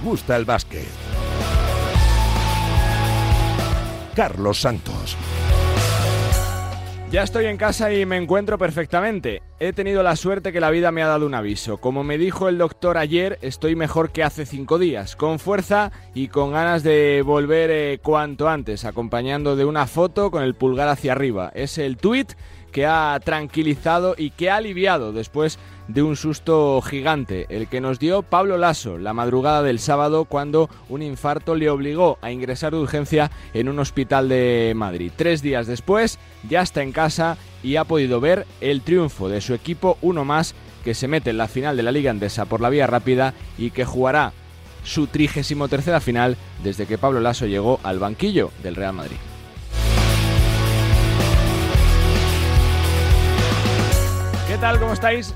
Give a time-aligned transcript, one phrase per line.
[0.00, 0.88] gusta el básquet.
[4.14, 5.16] Carlos Santos.
[7.12, 9.42] Ya estoy en casa y me encuentro perfectamente.
[9.60, 11.76] He tenido la suerte que la vida me ha dado un aviso.
[11.76, 16.28] Como me dijo el doctor ayer, estoy mejor que hace cinco días, con fuerza y
[16.28, 21.12] con ganas de volver eh, cuanto antes, acompañando de una foto con el pulgar hacia
[21.12, 21.52] arriba.
[21.54, 22.32] Es el tuit
[22.72, 27.98] que ha tranquilizado y que ha aliviado después de un susto gigante, el que nos
[27.98, 32.78] dio Pablo Lasso la madrugada del sábado cuando un infarto le obligó a ingresar de
[32.78, 35.12] urgencia en un hospital de Madrid.
[35.14, 36.18] Tres días después
[36.48, 40.54] ya está en casa y ha podido ver el triunfo de su equipo, uno más
[40.84, 43.70] que se mete en la final de la Liga Andesa por la vía rápida y
[43.70, 44.32] que jugará
[44.84, 49.16] su trigésimo tercera final desde que Pablo Lasso llegó al banquillo del Real Madrid.
[54.48, 54.78] ¿Qué tal?
[54.78, 55.34] ¿Cómo estáis?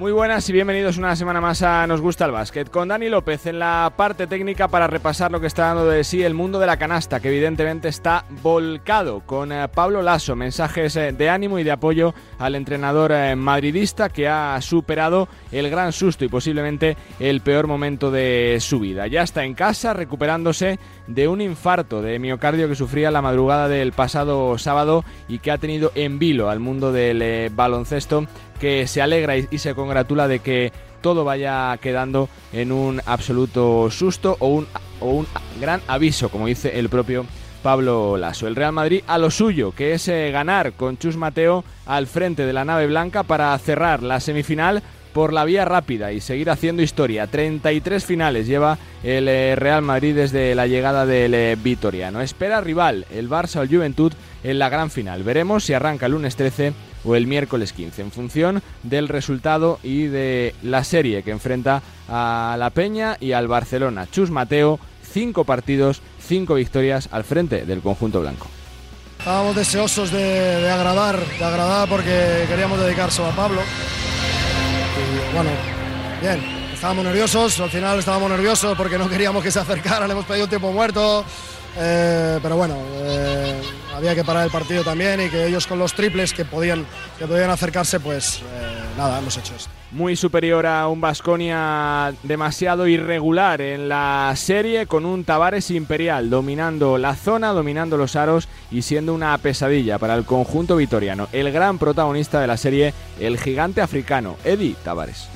[0.00, 2.70] Muy buenas y bienvenidos una semana más a Nos gusta el básquet.
[2.70, 6.22] Con Dani López en la parte técnica para repasar lo que está dando de sí
[6.22, 10.34] el mundo de la canasta, que evidentemente está volcado con eh, Pablo Lasso.
[10.36, 15.68] Mensajes eh, de ánimo y de apoyo al entrenador eh, madridista que ha superado el
[15.68, 19.06] gran susto y posiblemente el peor momento de su vida.
[19.06, 20.78] Ya está en casa recuperándose
[21.08, 25.58] de un infarto de miocardio que sufría la madrugada del pasado sábado y que ha
[25.58, 28.26] tenido en vilo al mundo del baloncesto
[28.60, 34.36] que se alegra y, se congratula de que todo vaya quedando en un absoluto susto
[34.38, 34.66] o un,
[35.00, 35.26] o un
[35.60, 37.24] gran aviso, como dice el propio
[37.62, 38.46] Pablo Lasso.
[38.46, 42.46] El Real Madrid a lo suyo, que es eh, ganar con Chus Mateo al frente
[42.46, 46.82] de la nave blanca para cerrar la semifinal por la vía rápida y seguir haciendo
[46.82, 47.26] historia.
[47.26, 52.20] 33 finales lleva el eh, Real Madrid desde la llegada del eh, Vitoriano.
[52.20, 54.12] Espera rival, el Barça o el Juventud
[54.44, 55.22] en la gran final.
[55.22, 56.72] Veremos si arranca el lunes 13
[57.04, 62.56] o el miércoles 15, en función del resultado y de la serie que enfrenta a
[62.58, 64.06] la Peña y al Barcelona.
[64.10, 68.46] Chus Mateo, cinco partidos, cinco victorias al frente del conjunto blanco.
[69.18, 73.60] Estábamos deseosos de, agradar, de agradar porque queríamos dedicarse a Pablo.
[74.96, 75.50] Y bueno,
[76.22, 76.40] bien,
[76.72, 80.48] estábamos nerviosos, al final estábamos nerviosos porque no queríamos que se acercara, le hemos pedido
[80.48, 81.22] tiempo muerto,
[81.76, 83.60] eh, pero bueno, eh,
[83.94, 86.86] había que parar el partido también y que ellos con los triples que podían,
[87.18, 88.42] que podían acercarse, pues eh,
[88.96, 89.70] nada, hemos hecho esto.
[89.92, 96.96] Muy superior a un Vasconia demasiado irregular en la serie, con un Tavares imperial dominando
[96.96, 101.28] la zona, dominando los aros y siendo una pesadilla para el conjunto vitoriano.
[101.32, 105.28] El gran protagonista de la serie, el gigante africano, Eddie Tavares.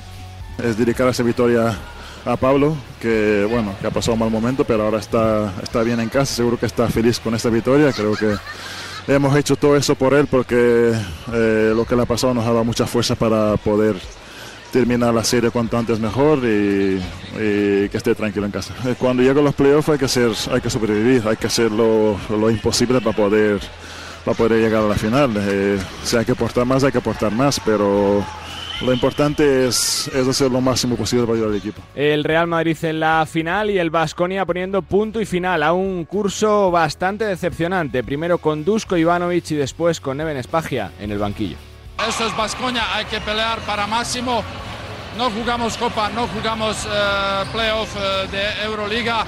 [0.63, 1.77] Es dedicar a esa victoria
[2.25, 5.99] a Pablo, que bueno, que ha pasado un mal momento, pero ahora está, está bien
[5.99, 8.35] en casa, seguro que está feliz con esta victoria, creo que
[9.07, 10.93] hemos hecho todo eso por él porque
[11.31, 13.95] eh, lo que le ha pasado nos ha dado mucha fuerza para poder
[14.71, 16.99] terminar la serie cuanto antes mejor y,
[17.37, 18.73] que esté tranquilo en casa.
[18.85, 22.17] Eh, cuando llegan los playoffs hay que, hacer, hay que sobrevivir, hay que hacer lo,
[22.29, 23.59] lo imposible para poder,
[24.25, 25.31] para poder llegar a la final.
[25.37, 28.25] Eh, si hay que aportar más, hay que aportar más, pero
[28.81, 31.81] lo importante es, hacer lo máximo posible para ayudar al equipo.
[31.95, 36.05] El Real Madrid en la final y el Vasconia poniendo punto y final a un
[36.05, 38.03] curso bastante decepcionante.
[38.03, 41.57] Primero con Dusko Ivanovic y después con Neven Espagia en el banquillo.
[42.07, 44.43] Eso es Vasconia, hay que pelear para máximo.
[45.17, 49.25] No jugamos Copa, no jugamos uh, playoff eh, de Euroliga.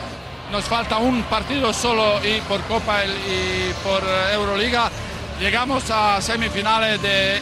[0.52, 4.92] Nos falta un partido solo y por Copa y por eh, Euroliga
[5.40, 7.40] llegamos a semifinales de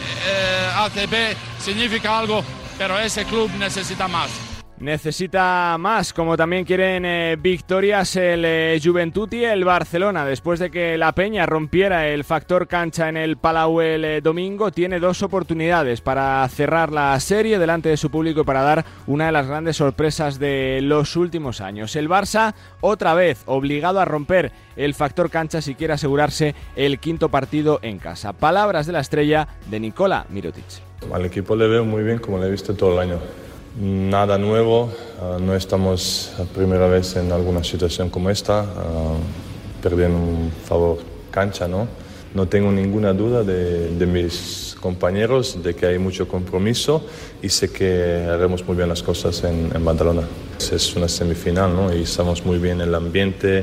[0.76, 2.44] ACB significa algo,
[2.78, 4.45] pero ese club necesita más.
[4.78, 10.26] Necesita más, como también quieren eh, victorias el eh, Juventud y el Barcelona.
[10.26, 14.70] Después de que la Peña rompiera el factor cancha en el Palau el eh, domingo,
[14.70, 19.26] tiene dos oportunidades para cerrar la serie delante de su público y para dar una
[19.26, 21.96] de las grandes sorpresas de los últimos años.
[21.96, 27.30] El Barça, otra vez, obligado a romper el factor cancha si quiere asegurarse el quinto
[27.30, 28.34] partido en casa.
[28.34, 30.64] Palabras de la estrella de Nicola Mirotic.
[31.10, 33.45] Al equipo le veo muy bien como le he visto todo el año.
[33.78, 34.90] Nada nuevo,
[35.20, 40.96] ah, no estamos primera vez en alguna situación como esta, uh, perdiendo un favor
[41.30, 41.86] cancha, ¿no?
[42.34, 47.04] No tengo ninguna duda de, mis compañeros, de que hay mucho compromiso
[47.42, 50.22] y sé que haremos muy bien las cosas en, en Badalona.
[50.58, 51.94] Es una semifinal ¿no?
[51.94, 53.62] y estamos muy bien en el ambiente,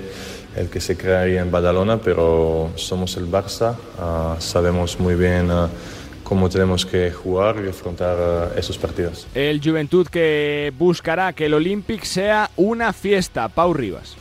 [0.55, 5.49] el que se crea ahí en Badalona, pero somos el Barça, ah, sabemos muy bien
[6.33, 9.27] cómo tenemos que jugar y afrontar eh, esos partidos.
[9.35, 13.49] El Juventud que buscará que el Olympic sea una fiesta.
[13.49, 14.15] Pau Rivas.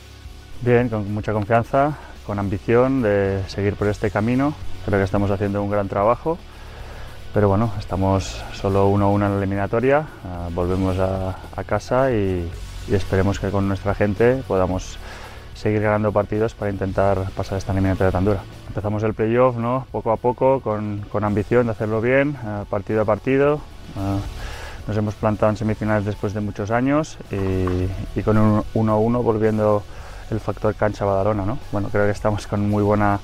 [0.61, 4.53] Bien, con mucha confianza, con ambición de seguir por este camino.
[4.85, 6.37] Creo que estamos haciendo un gran trabajo.
[7.33, 12.47] Pero bueno, estamos solo 1-1 en la eliminatoria, ah, volvemos a, casa y,
[12.87, 14.99] y esperemos que con nuestra gente podamos
[15.55, 18.43] seguir ganando partidos para intentar pasar esta eliminatoria tan dura.
[18.73, 19.85] Empezamos el playoff ¿no?
[19.91, 23.61] poco a poco, con, con ambición de hacerlo bien, eh, partido a partido.
[23.95, 24.19] Eh,
[24.87, 29.83] nos hemos plantado en semifinales después de muchos años y, con un 1-1 volviendo
[30.31, 31.45] el factor cancha Badalona.
[31.45, 31.59] ¿no?
[31.71, 33.19] Bueno, creo que estamos con muy buena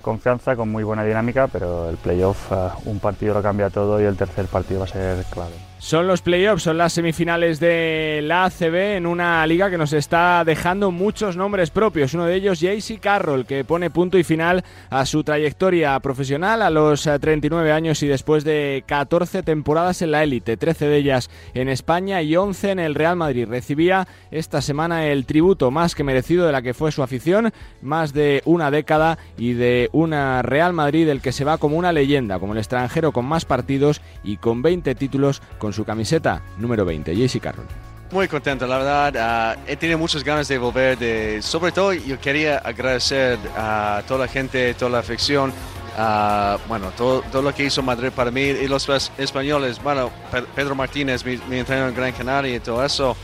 [0.00, 4.04] confianza, con muy buena dinámica, pero el playoff, uh, un partido lo cambia todo y
[4.04, 5.73] el tercer partido va a ser clave.
[5.84, 10.42] Son los playoffs, son las semifinales de la ACB en una liga que nos está
[10.42, 12.14] dejando muchos nombres propios.
[12.14, 16.70] Uno de ellos, JC Carroll, que pone punto y final a su trayectoria profesional a
[16.70, 21.68] los 39 años y después de 14 temporadas en la élite, 13 de ellas en
[21.68, 23.46] España y 11 en el Real Madrid.
[23.46, 27.52] Recibía esta semana el tributo más que merecido de la que fue su afición,
[27.82, 31.92] más de una década y de una Real Madrid del que se va como una
[31.92, 35.42] leyenda, como el extranjero con más partidos y con 20 títulos
[35.74, 37.66] su camiseta número 20, JC Carroll.
[38.10, 39.56] Muy contento, la verdad.
[39.56, 40.96] Uh, he tenido muchas ganas de volver.
[40.96, 45.52] De, sobre todo, yo quería agradecer a toda la gente, toda la afición.
[45.98, 48.88] Uh, bueno, todo, todo, lo que hizo Madrid para mí y los
[49.18, 49.82] españoles.
[49.82, 50.10] Bueno,
[50.54, 53.16] Pedro Martínez, mi, mi entrenador en Gran Canaria y todo eso.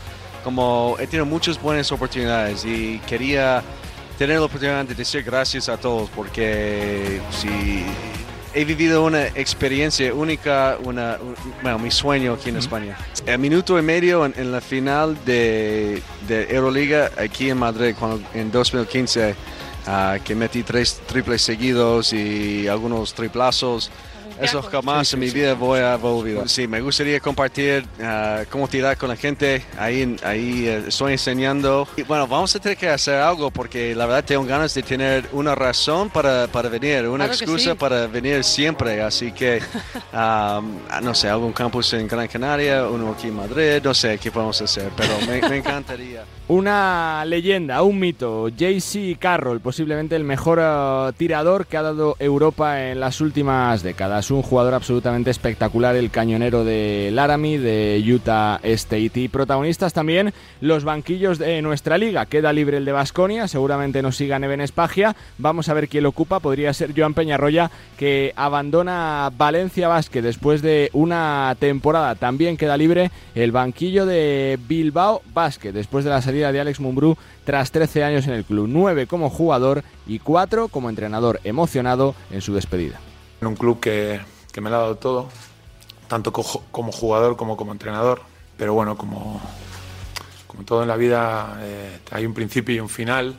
[0.43, 3.63] Como he tenido muchas buenas oportunidades y quería
[4.17, 7.85] tener la oportunidad de decir gracias a todos porque si
[8.53, 12.97] he vivido una experiencia única, una, un, bueno, mi sueño aquí en España.
[13.25, 18.21] El minuto y medio en, en la final de, de, Euroliga aquí en Madrid cuando,
[18.33, 19.35] en 2015,
[19.87, 23.91] uh, que metí tres triples seguidos y algunos triplazos.
[24.41, 26.49] Eso jamás en mi vida voy a olvidar.
[26.49, 29.63] Sí, me gustaría compartir uh, cómo tirar con la gente.
[29.77, 31.87] Ahí, ahí uh, estoy enseñando.
[31.95, 35.27] Y bueno, vamos a tener que hacer algo porque la verdad tengo ganas de tener
[35.31, 37.77] una razón para, para venir, una claro excusa sí.
[37.77, 39.01] para venir siempre.
[39.01, 39.61] Así que,
[40.13, 44.31] um, no sé, algún campus en Gran Canaria, uno aquí en Madrid, no sé qué
[44.31, 46.23] podemos hacer, pero me, me encantaría.
[46.51, 52.89] Una leyenda, un mito, JC Carroll, posiblemente el mejor uh, tirador que ha dado Europa
[52.89, 54.31] en las últimas décadas.
[54.31, 59.11] Un jugador absolutamente espectacular, el cañonero de Laramie, de Utah State.
[59.15, 62.25] Y protagonistas también los banquillos de nuestra liga.
[62.25, 65.15] Queda libre el de Basconia, seguramente nos siga Neven Espagia.
[65.37, 66.41] Vamos a ver quién lo ocupa.
[66.41, 72.15] Podría ser Joan Peñarroya, que abandona Valencia Basket después de una temporada.
[72.15, 77.17] También queda libre el banquillo de Bilbao Basket, después de la salida de Alex Mumbrú
[77.43, 82.41] tras 13 años en el club, 9 como jugador y 4 como entrenador, emocionado en
[82.41, 82.99] su despedida.
[83.41, 84.21] En un club que,
[84.53, 85.29] que me lo ha dado todo,
[86.07, 88.21] tanto co como jugador como como entrenador,
[88.57, 89.41] pero bueno, como,
[90.47, 93.35] como todo en la vida eh, hay un principio y un final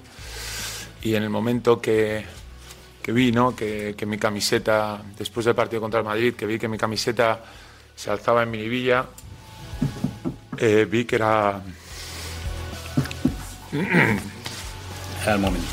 [1.02, 2.25] y en el momento que,
[3.02, 3.56] que vi ¿no?
[3.56, 7.40] que, que mi camiseta, después del partido contra el Madrid, que vi que mi camiseta
[7.94, 9.06] se alzaba en Minivilla,
[10.58, 11.60] eh, vi que era
[13.73, 15.67] era el momento.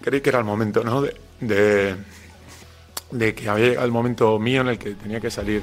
[0.00, 1.02] Creí que era el momento, ¿no?
[1.02, 1.96] De, de,
[3.10, 5.62] de, que había llegado el momento mío en el que tenía que salir.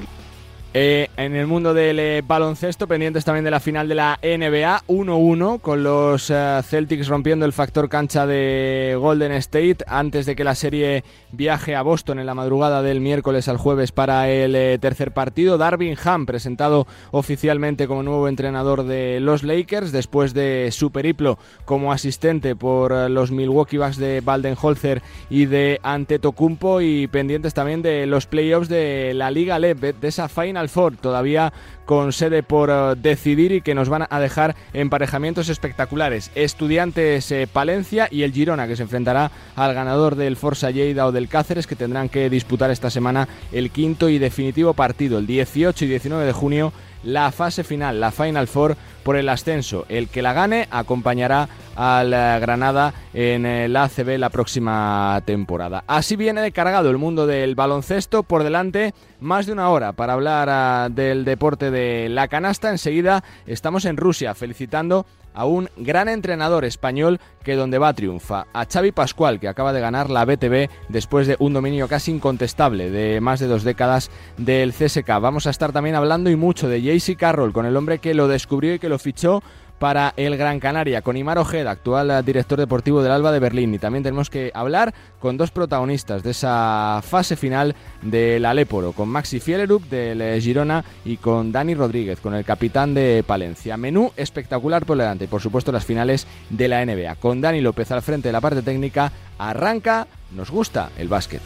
[0.78, 4.82] Eh, en el mundo del eh, baloncesto, pendientes también de la final de la NBA,
[4.88, 10.44] 1-1, con los eh, Celtics rompiendo el factor cancha de Golden State antes de que
[10.44, 11.02] la serie
[11.32, 15.56] viaje a Boston en la madrugada del miércoles al jueves para el tercer partido.
[15.56, 21.90] Darvin Ham, presentado oficialmente como nuevo entrenador de los Lakers, después de su periplo como
[21.90, 28.26] asistente por los Milwaukee Bucks de Baldenholzer y de Antetokounmpo, y pendientes también de los
[28.26, 31.52] playoffs de la Liga LEB, de esa Final Four, todavía
[31.84, 36.30] con sede por uh, decidir y que nos van a dejar emparejamientos espectaculares.
[36.34, 41.12] Estudiantes eh, Palencia y el Girona, que se enfrentará al ganador del Forza Lleida o
[41.12, 45.84] del Cáceres, que tendrán que disputar esta semana el quinto y definitivo partido, el 18
[45.84, 49.86] y 19 de junio, la fase final, la Final Four por el ascenso.
[49.88, 55.84] El que la gane acompañará al Granada en la ACB la próxima temporada.
[55.86, 58.24] Así viene cargado el mundo del baloncesto.
[58.24, 62.68] Por delante, más de una hora para hablar uh, del deporte de la canasta.
[62.68, 65.06] Enseguida estamos en Rusia felicitando
[65.36, 69.80] a un gran entrenador español que donde va triunfa, a Xavi Pascual que acaba de
[69.80, 74.72] ganar la BTV después de un dominio casi incontestable de más de dos décadas del
[74.72, 75.06] CSK.
[75.20, 78.26] Vamos a estar también hablando y mucho de JC Carroll con el hombre que lo
[78.26, 79.42] descubrió y que lo fichó
[79.78, 83.74] para el Gran Canaria, con Imar Ojeda, actual director deportivo del Alba de Berlín.
[83.74, 89.08] Y también tenemos que hablar con dos protagonistas de esa fase final del Aléporo, con
[89.08, 93.76] Maxi Fielerup del Girona y con Dani Rodríguez, con el capitán de Palencia.
[93.76, 97.16] Menú espectacular por delante y por supuesto las finales de la NBA.
[97.16, 101.42] Con Dani López al frente de la parte técnica, arranca, nos gusta el básquet.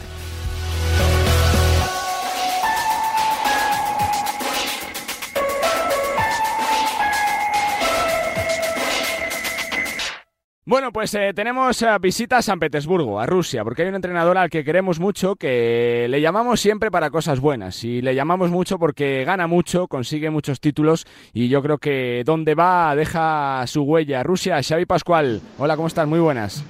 [10.63, 14.37] Bueno, pues eh, tenemos eh, visita a San Petersburgo, a Rusia, porque hay un entrenador
[14.37, 18.77] al que queremos mucho, que le llamamos siempre para cosas buenas, y le llamamos mucho
[18.77, 24.21] porque gana mucho, consigue muchos títulos, y yo creo que donde va deja su huella.
[24.21, 26.07] Rusia, Xavi Pascual, hola, ¿cómo estás?
[26.07, 26.63] Muy buenas.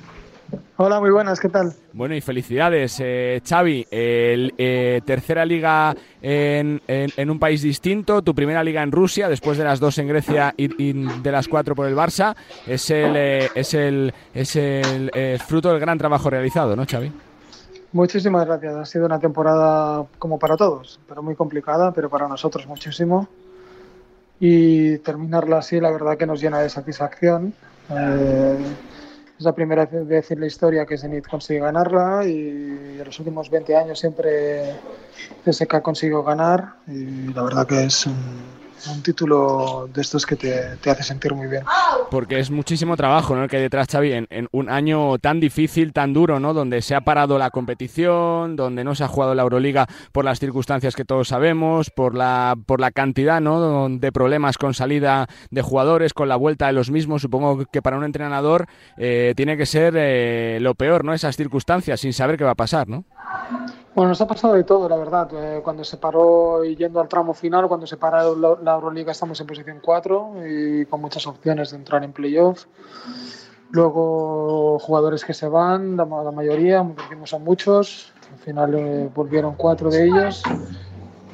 [0.77, 1.74] Hola, muy buenas, ¿qué tal?
[1.93, 3.86] Bueno, y felicidades, eh, Xavi.
[3.91, 6.81] El, eh, tercera liga en,
[7.29, 10.93] un país distinto, tu primera liga en Rusia, después de las dos en Grecia y,
[11.22, 15.79] de las cuatro por el Barça, es el, eh, es el, es el fruto del
[15.79, 17.12] gran trabajo realizado, ¿no, Xavi?
[17.93, 18.75] Muchísimas gracias.
[18.75, 23.27] Ha sido una temporada como para todos, pero muy complicada, pero para nosotros muchísimo.
[24.39, 27.53] Y terminarla así, la verdad que nos llena de satisfacción.
[27.89, 28.58] Eh,
[29.41, 33.50] es la primera vez en la historia que Zenit consigue ganarla y en los últimos
[33.50, 34.75] 20 años siempre
[35.51, 38.05] SK ha conseguido ganar y la verdad que es
[38.88, 41.63] un título de estos que te, te, hace sentir muy bien.
[42.09, 43.43] Porque es muchísimo trabajo ¿no?
[43.43, 46.53] el que hay detrás, Xavi, en, en, un año tan difícil, tan duro, ¿no?
[46.53, 50.39] donde se ha parado la competición, donde no se ha jugado la Euroliga por las
[50.39, 53.89] circunstancias que todos sabemos, por la, por la cantidad ¿no?
[53.89, 57.21] de problemas con salida de jugadores, con la vuelta de los mismos.
[57.21, 61.13] Supongo que para un entrenador eh, tiene que ser eh, lo peor, ¿no?
[61.13, 62.88] esas circunstancias, sin saber qué va a pasar.
[62.88, 63.05] ¿no?
[63.93, 65.29] Bueno, nos ha pasado de todo, la verdad.
[65.33, 69.39] Eh, cuando se paró y yendo al tramo final, cuando se paró la, Euroliga, estamos
[69.41, 72.65] en posición 4 y con muchas opciones de entrar en playoff.
[73.71, 78.13] Luego, jugadores que se van, la, mayoría, perdimos a muchos.
[78.31, 80.41] Al final eh, volvieron cuatro de ellos.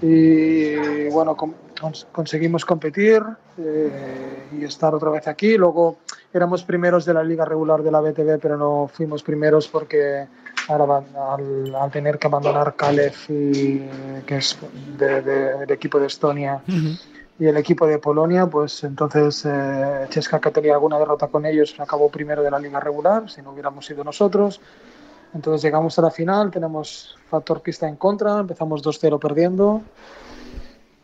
[0.01, 1.35] Y bueno,
[2.12, 3.24] conseguimos competir
[3.57, 5.57] eh, y estar otra vez aquí.
[5.57, 5.98] Luego
[6.34, 10.27] éramos primeros de la liga regular de la BTV, pero no fuimos primeros porque
[10.67, 11.03] ahora
[11.36, 14.57] al, tener que abandonar Kalef, que es
[14.98, 16.62] del equipo de Estonia,
[17.39, 21.75] y el equipo de Polonia, pues entonces eh, Cheska, que tenía alguna derrota con ellos,
[21.79, 24.60] acabó primero de la liga regular, si no hubiéramos sido nosotros.
[25.34, 29.81] Entonces llegamos a la final, tenemos factor pista en contra, empezamos 2-0 perdiendo.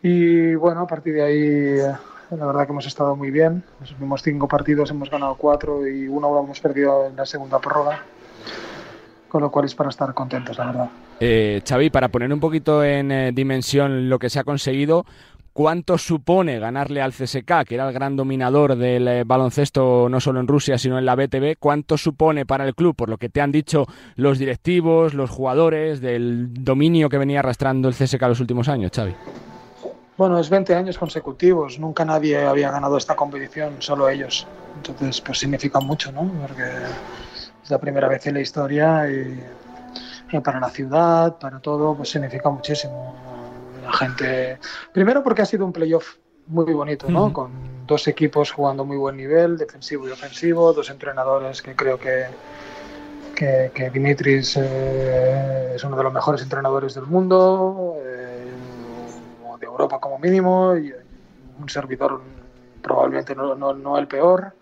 [0.04, 1.96] Y bueno, a partir de ahí, eh,
[2.38, 3.64] la verdad que hemos estado muy bien.
[3.80, 7.60] Los últimos cinco partidos hemos ganado cuatro y uno lo hemos perdido en la segunda
[7.60, 8.04] prórroga
[9.34, 10.90] con lo cual es para estar contentos, la verdad.
[11.20, 15.08] Eh, Xavi, para poner un poquito en eh, dimensión lo que se ha conseguido,
[15.54, 20.40] ¿cuánto supone ganarle al CSK, que era el gran dominador del eh, baloncesto no solo
[20.40, 21.56] en Rusia, sino en la BTV?
[21.58, 26.00] ¿Cuánto supone para el club, por lo que te han dicho los directivos, los jugadores,
[26.00, 29.16] del dominio que venía arrastrando el CSK los últimos años, Xavi?
[30.16, 34.46] Bueno, es 20 años consecutivos, nunca nadie había ganado esta competición, solo ellos.
[34.76, 36.32] Entonces, pues significa mucho, ¿no?
[36.42, 36.64] Porque
[37.64, 39.44] es la primera vez en la historia y,
[40.44, 43.16] para la ciudad, para todo, pues significa muchísimo.
[43.84, 44.60] La gente,
[44.92, 46.16] primero porque ha sido un playoff
[46.48, 47.34] muy bonito, ¿no?
[47.34, 47.52] Con
[47.88, 52.26] dos equipos jugando muy buen nivel, defensivo y ofensivo, dos entrenadores que creo que,
[53.36, 58.13] que, Dimitris eh, es uno de los mejores entrenadores del mundo, eh,
[59.74, 60.94] Europa como mínimo, y
[61.60, 62.22] un servidor
[62.82, 64.54] probablemente no, el peor.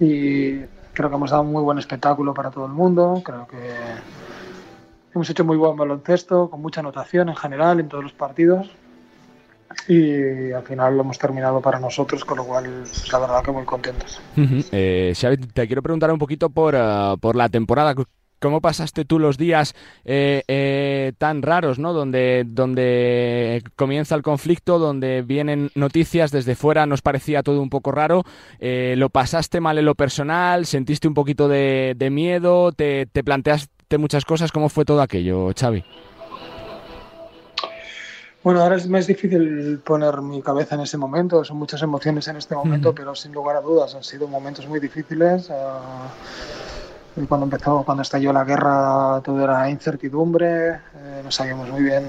[0.00, 0.62] Y
[0.98, 3.22] Creo que hemos dado un muy buen espectáculo para todo el mundo.
[3.24, 3.56] Creo que
[5.14, 8.68] hemos hecho muy buen baloncesto, con mucha anotación en general en todos los partidos.
[9.86, 13.52] Y al final lo hemos terminado para nosotros, con lo cual, pues, la verdad que
[13.52, 14.20] muy contentos.
[14.72, 15.14] Eh,
[15.52, 17.94] te quiero preguntar un poquito por, uh, por la temporada
[18.40, 21.92] ¿Cómo pasaste tú los días eh, eh, tan raros, ¿no?
[21.92, 27.90] Donde, donde comienza el conflicto, donde vienen noticias desde fuera, nos parecía todo un poco
[27.90, 28.24] raro.
[28.60, 30.66] Eh, ¿Lo pasaste mal en lo personal?
[30.66, 32.72] ¿Sentiste un poquito de, miedo?
[32.72, 34.52] ¿Te, ¿Te, planteaste muchas cosas?
[34.52, 35.84] ¿Cómo fue todo aquello, Xavi?
[38.44, 42.36] Bueno, ahora es más difícil poner mi cabeza en ese momento, son muchas emociones en
[42.36, 45.50] este momento, pero sin lugar a dudas han sido momentos muy difíciles.
[45.50, 46.08] Ah,
[47.26, 52.04] cuando empezó, cuando estalló la guerra, todo era incertidumbre, eh, no sabíamos muy bien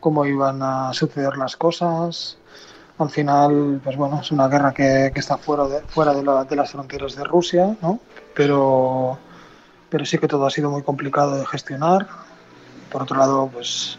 [0.00, 2.38] cómo iban a suceder las cosas.
[2.98, 6.56] Al final, pues bueno, es una guerra que, que está fuera, de, fuera de, de,
[6.56, 7.98] las fronteras de Rusia, ¿no?
[8.34, 9.18] Pero,
[9.88, 12.06] pero sí que todo ha sido muy complicado de gestionar.
[12.90, 13.98] Por otro lado, pues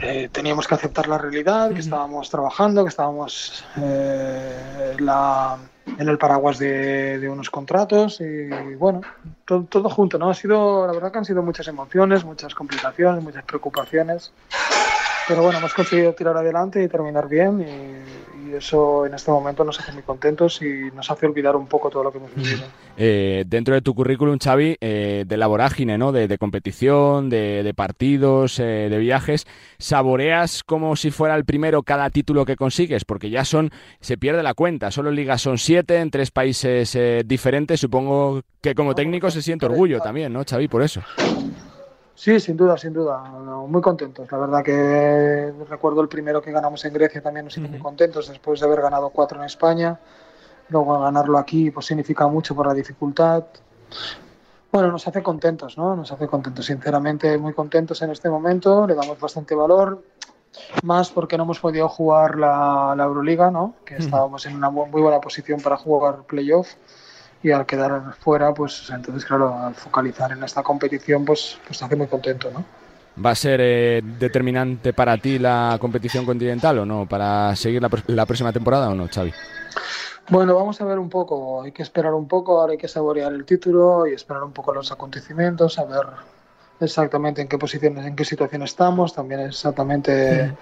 [0.00, 6.18] eh, teníamos que aceptar la realidad, que estábamos trabajando, que estábamos eh, la, en el
[6.18, 9.02] paraguas de, unos contratos y bueno,
[9.44, 10.30] todo, junto, ¿no?
[10.30, 14.32] Ha sido, la verdad que han sido muchas emociones, muchas complicaciones, muchas preocupaciones,
[15.28, 17.60] pero bueno, hemos conseguido tirar adelante y terminar bien
[18.54, 21.90] y, eso en este momento nos hace muy contentos y nos hace olvidar un poco
[21.90, 22.64] todo lo que hemos vivido.
[22.96, 26.12] Eh, dentro de tu currículum, Xavi, eh, de la vorágine, ¿no?
[26.12, 32.44] De, competición, de, partidos, eh, de viajes, ¿saboreas como si fuera el primero cada título
[32.44, 33.04] que consigues?
[33.04, 36.96] Porque ya son, se pierde la cuenta, solo en ligas son siete, en tres países
[37.26, 41.02] diferentes, supongo que como técnico se siente orgullo también, ¿no, Xavi, por eso?
[42.14, 43.18] Sí, sin duda, sin duda.
[43.66, 44.30] muy contentos.
[44.30, 48.28] La verdad que recuerdo el primero que ganamos en Grecia también nos hizo muy contentos
[48.28, 49.98] después de haber ganado cuatro en España.
[50.68, 53.44] Luego ganarlo aquí pues significa mucho por la dificultad.
[54.70, 55.94] Bueno, nos hace contentos, ¿no?
[55.94, 58.86] Nos hace contentos, sinceramente muy contentos en este momento.
[58.86, 60.02] Le damos bastante valor,
[60.82, 63.74] más porque no hemos podido jugar la, la Euroliga, ¿no?
[63.84, 66.74] Que estábamos en una muy buena posición para jugar playoff
[67.44, 71.84] y al quedar fuera, pues entonces, claro, al focalizar en esta competición, pues, pues te
[71.84, 72.64] hace muy contento, ¿no?
[73.22, 77.06] ¿Va a ser eh, determinante para ti la competición continental o no?
[77.06, 79.32] ¿Para seguir la, la, próxima temporada o no, Xavi?
[80.30, 81.62] Bueno, vamos a ver un poco.
[81.62, 84.72] Hay que esperar un poco, ahora hay que saborear el título y esperar un poco
[84.72, 86.06] los acontecimientos, a ver
[86.80, 90.54] exactamente en qué posiciones, en qué situación estamos, también exactamente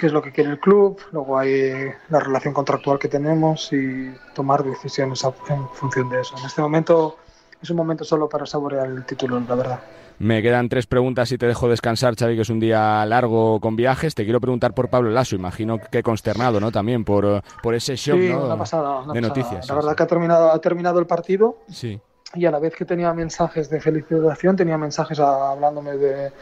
[0.00, 4.10] qué es lo que quiere el club, luego hay la relación contractual que tenemos y
[4.34, 6.38] tomar decisiones en función de eso.
[6.38, 7.18] En este momento
[7.60, 9.80] es un momento solo para saborear el título, la verdad.
[10.18, 13.76] Me quedan tres preguntas y te dejo descansar, Xavi, que es un día largo con
[13.76, 14.14] viajes.
[14.14, 16.72] Te quiero preguntar por Pablo Lasso, imagino que consternado, ¿no?
[16.72, 18.46] También por, por ese shock sí, ¿no?
[18.46, 19.68] una pasada, de noticias.
[19.68, 21.58] La verdad que ha terminado, ha terminado el partido.
[21.68, 22.00] Sí.
[22.34, 26.32] Y a la vez que tenía mensajes de felicitación, tenía mensajes hablándome de,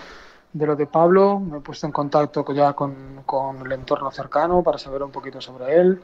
[0.52, 4.62] de lo de Pablo, me he puesto en contacto ya con, con, el entorno cercano
[4.62, 6.00] para saber un poquito sobre él.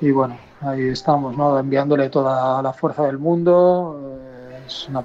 [0.00, 1.58] Y bueno, ahí estamos, ¿no?
[1.58, 3.98] enviándole toda la fuerza del mundo.
[4.02, 5.02] Eh, es una,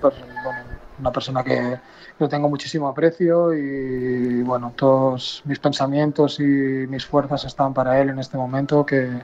[1.11, 1.79] persona que
[2.19, 8.09] yo tengo muchísimo aprecio y bueno, todos mis pensamientos y mis fuerzas están para él
[8.09, 9.21] en este momento, que,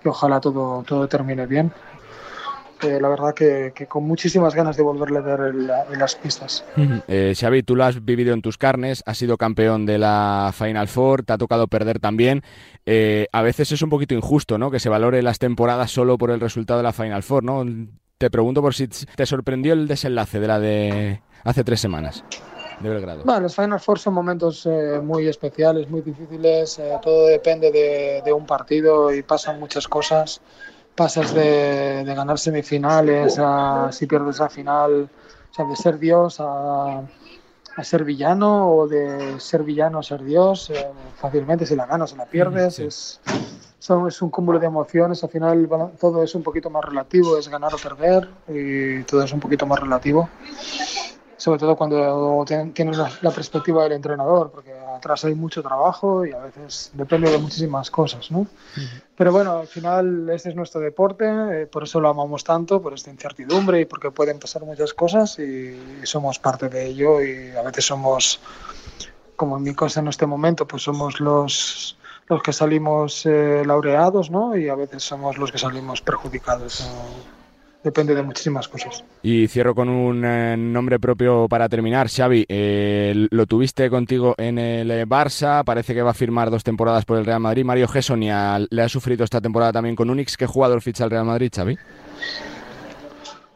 [0.00, 1.72] que ojalá todo, todo termine bien
[2.82, 6.64] la verdad que, con muchísimas ganas de volverle a dar en, las pistas.
[7.08, 10.88] Eh, Xavi, tú lo has vivido en tus carnes, has sido campeón de la Final
[10.88, 12.42] Four, te ha tocado perder también.
[12.86, 14.70] Eh, a veces es un poquito injusto, ¿no?
[14.70, 17.64] Que se valore las temporadas solo por el resultado de la Final Four, ¿no?
[18.18, 22.24] Te pregunto por si te sorprendió el desenlace de la de hace tres semanas.
[22.80, 23.22] De Belgrado.
[23.24, 26.80] Bueno, los Final Four son momentos eh, muy especiales, muy difíciles.
[27.02, 30.40] todo depende de, de un partido y pasan muchas cosas
[30.94, 35.10] pasas de, ganar semifinales a si pierdes la final,
[35.50, 37.02] o sea, de ser Dios a,
[37.82, 42.16] ser villano o de ser villano a ser Dios, eh, fácilmente si la ganas o
[42.16, 43.20] la pierdes, es,
[43.80, 47.48] son, es un cúmulo de emociones, al final todo es un poquito más relativo, es
[47.48, 50.28] ganar o perder y todo es un poquito más relativo
[51.44, 56.38] sobre todo cuando tienes la, perspectiva del entrenador, porque atrás hay mucho trabajo y a
[56.38, 58.46] veces depende de muchísimas cosas, ¿no?
[59.14, 62.94] Pero bueno, al final este es nuestro deporte, eh, por eso lo amamos tanto, por
[62.94, 67.60] esta incertidumbre y porque pueden pasar muchas cosas y, somos parte de ello y a
[67.60, 68.40] veces somos,
[69.36, 74.30] como en mi cosa en este momento, pues somos los los que salimos eh, laureados,
[74.30, 74.56] ¿no?
[74.56, 76.80] Y a veces somos los que salimos perjudicados.
[76.80, 77.33] ¿no?
[77.84, 79.04] Depende de muchísimas cosas.
[79.22, 82.08] Y cierro con un eh, nombre propio para terminar.
[82.08, 87.04] Xavi, eh, lo tuviste contigo en el Barça, parece que va a firmar dos temporadas
[87.04, 87.64] por el Real Madrid.
[87.64, 90.36] Mario Gessonia le ha sufrido esta temporada también con Unix.
[90.36, 91.78] ¿Qué jugador ficha el Real Madrid, Xavi?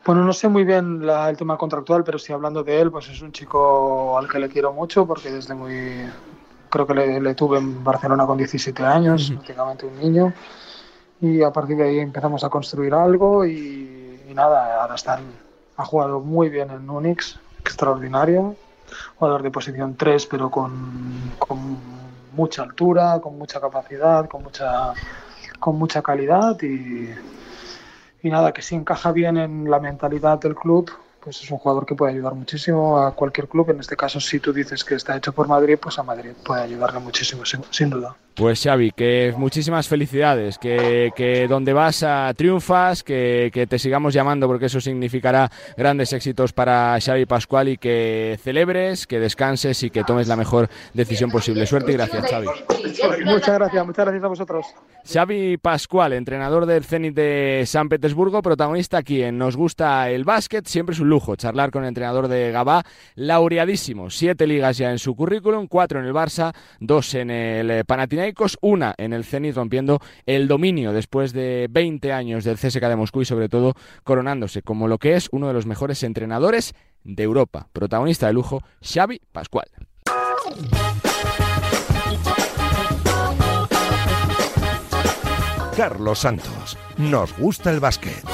[0.05, 3.21] Bueno, no sé muy bien el tema contractual, pero si hablando de él, pues es
[3.23, 6.07] un chico al que le quiero mucho porque desde muy...
[6.71, 10.35] Creo que le, tuve en Barcelona con 17 años, prácticamente un niño.
[11.21, 13.98] Y a partir de ahí empezamos a construir algo y
[14.39, 15.21] nada, ahora están,
[15.77, 18.55] ha jugado muy bien en Unix, extraordinario,
[19.17, 21.77] jugador de posición 3, pero con, con
[22.33, 24.95] mucha altura, con mucha capacidad, con mucha,
[25.59, 27.11] con mucha calidad y,
[28.23, 31.85] y nada, que si encaja bien en la mentalidad del club, pues es un jugador
[31.85, 33.71] que puede ayudar muchísimo a cualquier club.
[33.71, 36.63] En este caso, si tú dices que está hecho por Madrid, pues a Madrid puede
[36.63, 38.17] ayudarle muchísimo, sin duda.
[38.39, 44.15] Pues Xavi, que muchísimas felicidades, que, que donde vas a triunfas, que, que, te sigamos
[44.15, 49.91] llamando porque eso significará grandes éxitos para Xavi Pascual y que celebres, que descanses y
[49.91, 51.67] que tomes la mejor decisión posible.
[51.67, 52.47] Suerte y gracias, Xavi.
[53.25, 54.67] Muchas gracias, muchas gracias a vosotros.
[55.05, 60.65] Xavi Pascual, entrenador del Zenit de San Petersburgo, protagonista aquí en Nos Gusta el Básquet,
[60.69, 62.85] siempre es un lujo charlar con el entrenador de Gabá,
[63.17, 68.28] laureadísimo, siete ligas ya en su currículum, cuatro en el Barça, dos en el Panathinaikos
[68.61, 73.23] una en el Zenit rompiendo el dominio después de 20 años del CSK de Moscú
[73.23, 77.69] y sobre todo coronándose como lo que es uno de los mejores entrenadores de Europa.
[77.73, 79.69] Protagonista de lujo, Xavi Pascual.
[85.77, 86.77] Carlos Santos.
[86.97, 88.25] Nos gusta el básquet.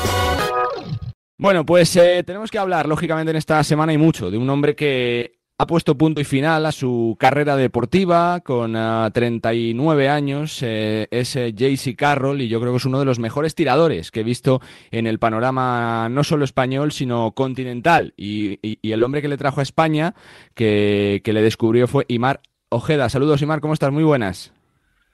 [1.36, 4.74] Bueno, pues eh, tenemos que hablar, lógicamente, en esta semana y mucho, de un hombre
[4.74, 8.72] que ha puesto punto y final a su carrera deportiva con
[9.12, 10.62] 39 ah, años.
[10.62, 14.10] Eh, es eh, JC Carroll y yo creo que es uno de los mejores tiradores
[14.10, 18.14] que he visto en el panorama no solo español, sino continental.
[18.16, 20.14] Y, el hombre que le trajo a España,
[20.54, 23.08] que, que le descubrió, fue Imar Ojeda.
[23.08, 23.92] Saludos, Imar, ¿cómo estás?
[23.92, 24.52] Muy buenas.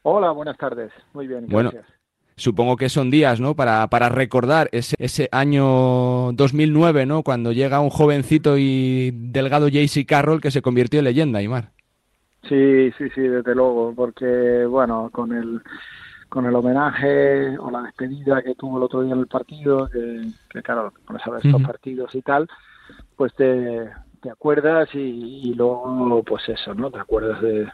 [0.02, 0.92] Hola, buenas tardes.
[1.12, 1.99] Muy bien, gracias
[2.40, 3.54] supongo que son días, ¿no?
[3.54, 7.22] Para, para recordar ese, ese año 2009, ¿no?
[7.22, 11.70] Cuando llega un jovencito y delgado JC Carroll que se convirtió en leyenda, Aymar.
[12.48, 15.60] Sí, sí, sí, desde luego, porque, bueno, con el
[16.30, 20.28] con el homenaje o la despedida que tuvo el otro día en el partido, que,
[20.48, 22.48] que claro, con saber estos partidos y tal,
[23.16, 23.90] pues te,
[24.22, 24.98] te acuerdas y,
[25.50, 26.88] y luego, pues eso, ¿no?
[26.88, 27.68] Te acuerdas de,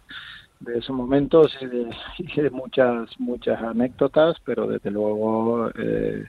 [0.66, 1.56] de esos momentos
[2.18, 6.24] y de, muchas muchas anécdotas, pero desde luego eh,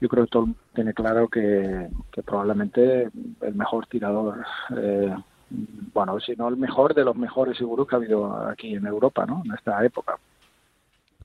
[0.00, 1.88] yo creo que todo tiene claro que,
[2.24, 3.08] probablemente
[3.40, 4.44] el mejor tirador,
[4.76, 5.14] eh,
[5.92, 9.26] bueno, si no el mejor de los mejores seguro que ha habido aquí en Europa,
[9.26, 9.42] ¿no?
[9.44, 10.16] En esta época.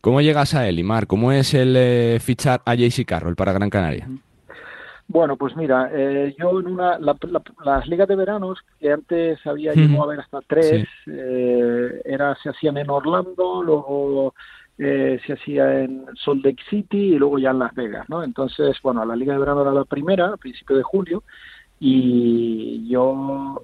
[0.02, 1.08] ¿Cómo llegas a él, Imar?
[1.08, 4.08] ¿Cómo es el eh, fichar a JC Carroll para Gran Canaria?
[5.10, 10.04] Bueno, pues mira, eh, yo en una, las ligas de veranos, que antes había llegado
[10.04, 14.34] a ver hasta tres, eh, era, se hacían en Orlando, luego
[14.78, 18.22] eh, se hacía en Salt Lake City y luego ya en Las Vegas, ¿no?
[18.22, 21.24] Entonces, bueno, la liga de verano era la primera, a principios de julio,
[21.80, 23.62] y yo,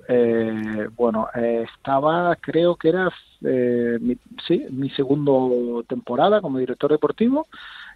[0.96, 4.16] bueno, estaba, creo que era, mi,
[4.48, 7.48] sí, mi segundo temporada como director deportivo,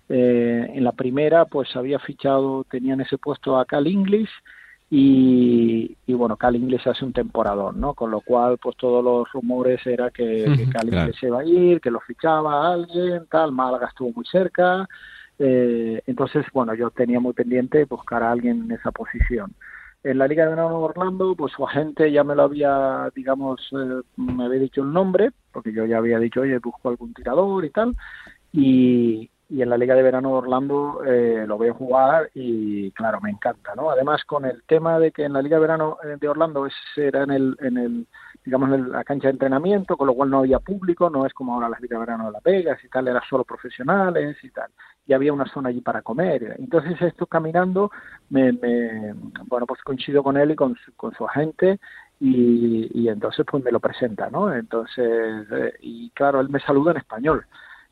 [0.09, 4.29] eh, en la primera, pues había fichado, tenían ese puesto a Cal English
[4.89, 7.93] y, bueno, Cal English hace un temporador, ¿no?
[7.93, 11.81] Con lo cual, pues todos los rumores era que, Cal English se iba a ir,
[11.81, 14.87] que lo fichaba a alguien, tal, Málaga estuvo muy cerca.
[15.39, 19.53] Eh, entonces, bueno, yo tenía muy pendiente buscar a alguien en esa posición.
[20.03, 24.01] En la Liga de Verano Orlando, pues su agente ya me lo había, digamos, eh,
[24.15, 27.69] me había dicho el nombre, porque yo ya había dicho, oye, busco algún tirador y
[27.71, 27.93] tal.
[28.53, 33.21] Y, y en la Liga de Verano de Orlando eh, lo veo jugar y claro,
[33.21, 33.89] me encanta, ¿no?
[33.89, 36.73] Además con el tema de que en la Liga de Verano eh, de Orlando es,
[36.97, 38.07] era en el, en el
[38.43, 41.53] digamos en la cancha de entrenamiento, con lo cual no había público, no es como
[41.53, 44.69] ahora la Liga de Verano de Las Vegas y tal, era solo profesionales y tal,
[45.05, 46.55] y había una zona allí para comer.
[46.59, 47.89] Entonces esto caminando,
[48.29, 49.13] me, me
[49.45, 51.79] bueno, pues coincido con él y con su, con su agente
[52.19, 54.53] y, y entonces pues me lo presenta, ¿no?
[54.53, 57.45] Entonces, eh, y claro, él me saluda en español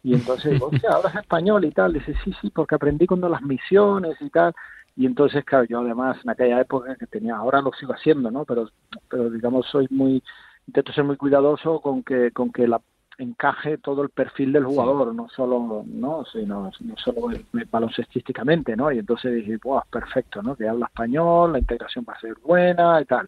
[0.06, 1.94] y entonces digo, sea, hablas español y tal.
[1.94, 4.54] Dice, sí, sí, porque aprendí cuando las misiones y tal.
[4.96, 8.46] Y entonces, claro, yo además en aquella época que tenía, ahora lo sigo haciendo, ¿no?
[8.46, 8.70] Pero,
[9.10, 10.24] pero digamos, soy muy,
[10.68, 12.80] intento ser muy cuidadoso con que, con que la
[13.18, 17.30] encaje todo el perfil del jugador, no solo, no, sino, no solo
[17.72, 18.92] baloncestísticamente, ¿no?
[18.92, 20.56] Y entonces dije, wow, perfecto, ¿no?
[20.56, 23.28] Que habla español, la integración va a ser buena y tal.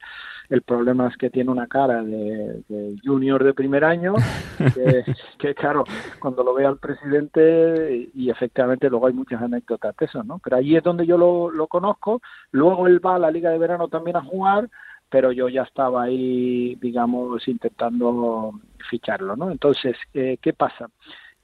[0.50, 2.64] El problema es que tiene una cara de,
[3.04, 4.16] junior de primer año,
[5.40, 5.84] que, claro,
[6.20, 10.40] cuando lo ve al presidente, y, efectivamente luego hay muchas anécdotas de eso, ¿no?
[10.44, 12.22] Pero ahí es donde yo lo, lo conozco,
[12.52, 14.70] luego él va a la Liga de Verano también a jugar,
[15.10, 18.54] pero yo ya estaba ahí, digamos, intentando
[18.90, 19.52] ficharlo, ¿no?
[19.52, 20.90] Entonces, eh, ¿qué pasa?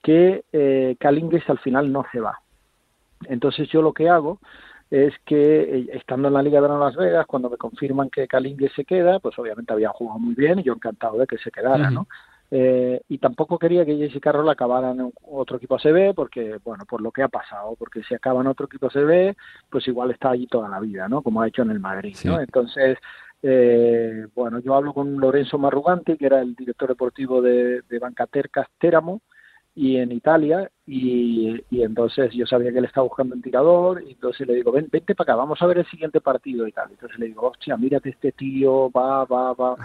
[0.02, 2.40] Que eh, al final no se va.
[3.26, 4.40] Entonces yo lo que hago
[4.92, 8.56] es que eh, estando en la Liga de Las Vegas, cuando me confirman que Cal
[8.76, 11.90] se queda, pues obviamente había jugado muy bien y yo encantado de que se quedara,
[11.90, 12.08] ¿no?
[12.56, 17.02] Eh, y tampoco quería que Jesse Carroll acabara en otro equipo ACB porque, bueno, por
[17.02, 19.36] lo que ha pasado, porque si acaba en otro equipo ACB,
[19.72, 21.24] pues igual está allí toda la vida, ¿no?
[21.24, 22.40] Como ha hecho en el Madrid, ¿no?
[22.40, 23.00] Entonces,
[23.44, 28.50] eh, bueno, yo hablo con Lorenzo Marruganti, que era el director deportivo de, de Bancater
[28.50, 29.22] Casteramo,
[29.76, 34.48] y en Italia, y, entonces yo sabía que él estaba buscando un tirador, y entonces
[34.48, 36.92] le digo, Ven, vente para acá, vamos a ver el siguiente partido y tal.
[36.92, 39.76] Entonces le digo, hostia, mírate este tío, va, va, va.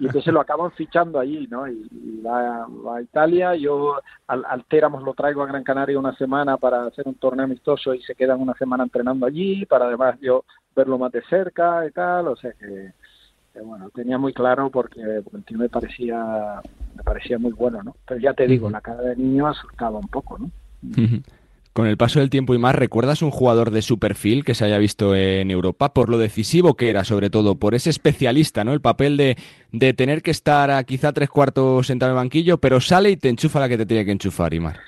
[0.00, 1.68] Y entonces lo acaban fichando allí, ¿no?
[1.68, 4.64] Y, va, a Italia, yo al, al
[5.04, 8.40] lo traigo a Gran Canaria una semana para hacer un torneo amistoso y se quedan
[8.40, 12.52] una semana entrenando allí, para además yo verlo más de cerca y tal, o sea
[12.52, 12.92] que
[13.64, 16.60] bueno, tenía muy claro porque, el tío me parecía,
[16.96, 17.96] me parecía muy bueno, ¿no?
[18.06, 20.50] Pero ya te digo, la cara de niño asustaba un poco, ¿no?
[21.72, 24.64] Con el paso del tiempo y más, ¿recuerdas un jugador de su perfil que se
[24.64, 25.92] haya visto en Europa?
[25.92, 28.72] Por lo decisivo que era, sobre todo, por ese especialista, ¿no?
[28.72, 29.36] El papel de,
[29.72, 33.16] de tener que estar a quizá tres cuartos sentado en el banquillo, pero sale y
[33.16, 34.78] te enchufa la que te tiene que enchufar, Imar.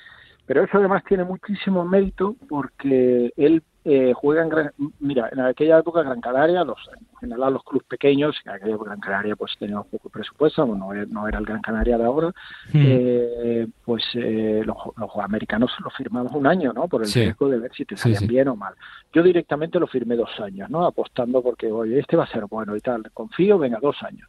[0.47, 5.79] Pero eso además tiene muchísimo mérito porque él eh, juega en Gran, mira, en aquella
[5.79, 9.55] época Gran Canaria, los, en general los clubes pequeños, en aquella época Gran Canaria pues
[9.57, 12.27] tenía poco presupuesto, no, no era el Gran Canaria de ahora,
[12.73, 12.83] Hmm.
[12.85, 16.87] eh, pues eh, los, los americanos lo firmamos un año, ¿no?
[16.87, 17.21] Por el Sí.
[17.21, 18.27] riesgo de ver si te Sí, salían sí.
[18.27, 18.73] bien o mal.
[19.13, 20.85] Yo directamente lo firmé dos años, ¿no?
[20.85, 24.27] Apostando porque, oye, este va a ser bueno y tal, confío, venga, dos años.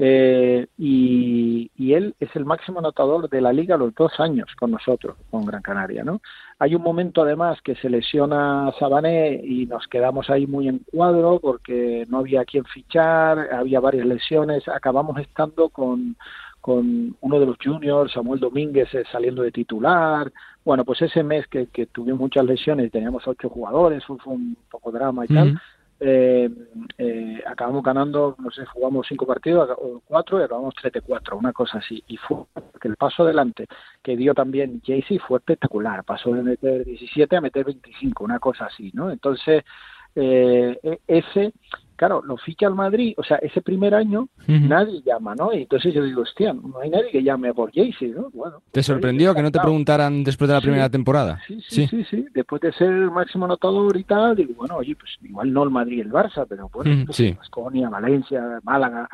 [0.00, 5.16] Eh, y, él es el máximo anotador de la liga los dos años con nosotros,
[5.30, 6.20] con Gran Canaria, ¿no?
[6.60, 11.40] Hay un momento además que se lesiona Sabané y nos quedamos ahí muy en cuadro
[11.40, 16.16] porque no había quien fichar, había varias lesiones, acabamos estando con,
[16.60, 20.30] con uno de los juniors, Samuel Domínguez, eh, saliendo de titular.
[20.64, 24.92] Bueno, pues ese mes que, que tuvimos muchas lesiones teníamos ocho jugadores, fue un poco
[24.92, 25.60] drama y tal.
[26.00, 26.48] Eh,
[26.96, 31.78] eh, acabamos ganando, no sé, jugamos cinco partidos, o cuatro y acabamos 3-4, una cosa
[31.78, 32.02] así.
[32.06, 32.44] Y fue
[32.80, 33.66] que el paso adelante
[34.02, 36.04] que dio también Jaycee fue espectacular.
[36.04, 39.10] Pasó de meter 17 a meter 25, una cosa así, ¿no?
[39.10, 39.64] Entonces,
[40.14, 41.52] eh, e- ese,
[41.98, 45.52] claro, lo ficha al Madrid, o sea, ese primer año nadie llama, ¿no?
[45.52, 48.30] Y entonces yo digo, hostia, no hay nadie que llame por Jaycee, ¿no?
[48.32, 50.66] Bueno, ¿Te sorprendió que no te preguntaran después de la Sí.
[50.66, 51.40] primera temporada?
[51.46, 52.26] Sí, sí, sí, sí.
[52.32, 55.70] Después de ser el máximo anotador y tal, digo, bueno, oye, pues igual no el
[55.70, 57.32] Madrid y el Barça, pero bueno, pues, sí.
[57.36, 59.08] Baskonia, Valencia, Málaga,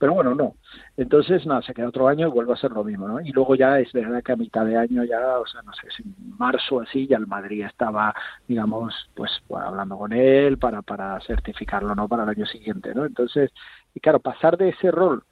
[0.00, 0.54] pero bueno, no.
[0.96, 3.20] Entonces, nada, se queda otro año y vuelve a ser lo mismo, ¿no?
[3.20, 5.88] Y luego ya es verdad que a mitad de año ya, o sea, no sé,
[5.94, 8.14] si en marzo así, ya el Madrid estaba,
[8.48, 12.08] digamos, pues bueno, hablando con él para, para certificarlo, ¿no?
[12.08, 13.04] Para el año siguiente, ¿no?
[13.04, 13.50] Entonces,
[13.94, 15.22] y claro, pasar de ese rol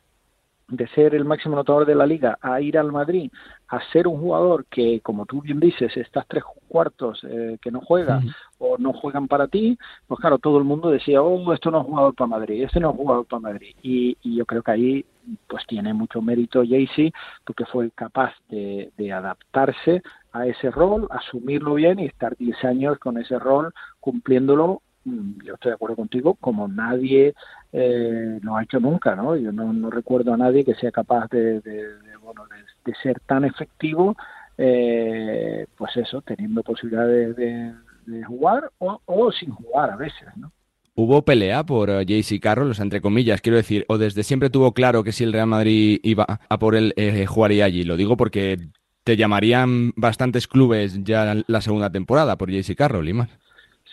[0.69, 3.33] de ser el máximo anotador de la liga a ir al Madrid
[3.69, 7.81] a ser un jugador que, como tú bien dices, estas tres cuartos eh, que no
[7.81, 8.21] juega
[8.59, 11.87] o no juegan para ti, pues claro, todo el mundo decía, oh, esto no es
[11.87, 13.75] jugador para Madrid, este no es jugador para Madrid.
[13.83, 15.05] Y, yo creo que ahí
[15.47, 17.13] pues tiene mucho mérito Jaycee
[17.45, 23.19] porque fue capaz de, adaptarse a ese rol, asumirlo bien y estar 10 años con
[23.19, 27.35] ese rol cumpliéndolo mm, yo estoy de acuerdo contigo, como nadie
[27.73, 29.37] eh, lo ha hecho nunca, ¿no?
[29.37, 32.45] Yo no, no recuerdo a nadie que sea capaz de, de- de, bueno,
[32.85, 34.17] de, ser tan efectivo,
[34.57, 37.75] eh, pues eso, teniendo posibilidad de,
[38.11, 40.51] de- jugar o, o sin jugar a veces, ¿no?
[40.95, 42.75] ¿Hubo pelea por eh, JC Carroll?
[42.79, 46.27] Entre comillas, quiero decir, o desde siempre tuvo claro que si el Real Madrid iba
[46.49, 47.85] a por él, eh, jugaría allí.
[47.85, 48.59] Lo digo porque
[49.05, 53.29] te llamarían bastantes clubes ya la segunda temporada por JC Carroll y más.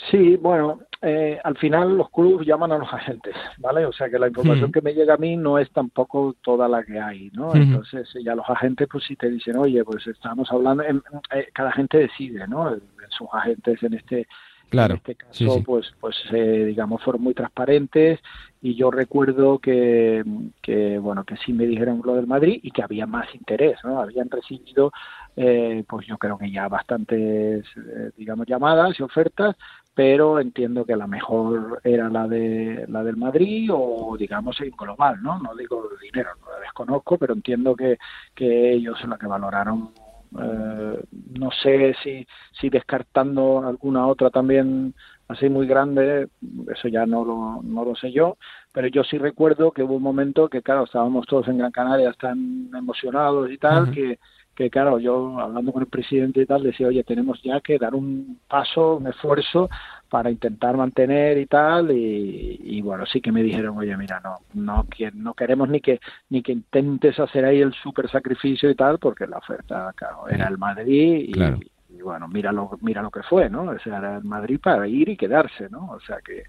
[0.09, 3.85] Sí, bueno, eh, al final los clubes llaman a los agentes, ¿vale?
[3.85, 4.71] O sea que la información Ujú.
[4.73, 7.53] que me llega a mí no es tampoco toda la que hay, ¿no?
[7.61, 11.69] Entonces ya los agentes pues sí te dicen, oye, pues estamos hablando, en- eh, cada
[11.69, 12.71] agente decide, ¿no?
[12.73, 14.27] En Sus agentes en este
[14.69, 14.95] Claro.
[14.95, 15.61] en este caso, Sí, sí.
[15.63, 18.19] pues, pues eh, digamos, fueron muy transparentes
[18.63, 20.23] y yo recuerdo que,
[20.63, 24.01] que, bueno, que sí me dijeron lo del Madrid y que había más interés, ¿no?
[24.01, 24.91] Habían recibido,
[25.35, 29.55] eh, pues yo creo que ya bastantes, eh, digamos, llamadas y ofertas,
[29.95, 35.23] pero entiendo que la mejor era la de la del Madrid o digamos en global,
[35.23, 35.39] ¿no?
[35.39, 37.97] No digo dinero, no la desconozco, pero entiendo que,
[38.35, 39.89] que ellos son los que valoraron
[40.37, 41.03] eh,
[41.39, 42.27] no sé si,
[42.59, 44.93] si descartando alguna otra también
[45.27, 46.27] así muy grande,
[46.73, 48.37] eso ya no lo, no lo sé yo,
[48.73, 52.11] pero yo sí recuerdo que hubo un momento que, claro, estábamos todos en Gran Canaria
[52.13, 54.19] tan emocionados y tal, que,
[54.55, 57.93] que, claro, yo hablando con el presidente y tal, decía, oye, tenemos ya que dar
[57.93, 59.69] un paso, un esfuerzo
[60.09, 64.37] para intentar mantener y tal, y, y bueno, sí que me dijeron, oye, mira, no,
[64.53, 68.97] no, no queremos ni que, ni que intentes hacer ahí el super sacrificio y tal,
[68.97, 71.59] porque la oferta, claro, era el Madrid y, Claro.
[71.89, 73.63] y bueno, mira lo, mira lo que fue, ¿no?
[73.63, 75.87] O sea, era el Madrid para ir y quedarse, ¿no?
[75.91, 76.43] O sea que,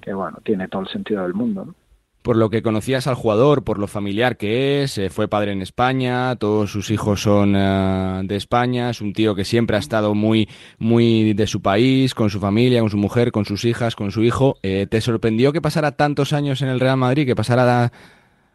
[0.00, 1.74] que bueno, tiene todo el sentido del mundo, ¿no?
[2.26, 5.62] Por lo que conocías al jugador, por lo familiar que es, eh, fue padre en
[5.62, 10.12] España, todos sus hijos son eh, de España, es un tío que siempre ha estado
[10.12, 10.48] muy,
[10.80, 14.24] muy de su país, con su familia, con su mujer, con sus hijas, con su
[14.24, 14.56] hijo.
[14.64, 17.92] Eh, ¿Te sorprendió que pasara tantos años en el Real Madrid, que pasara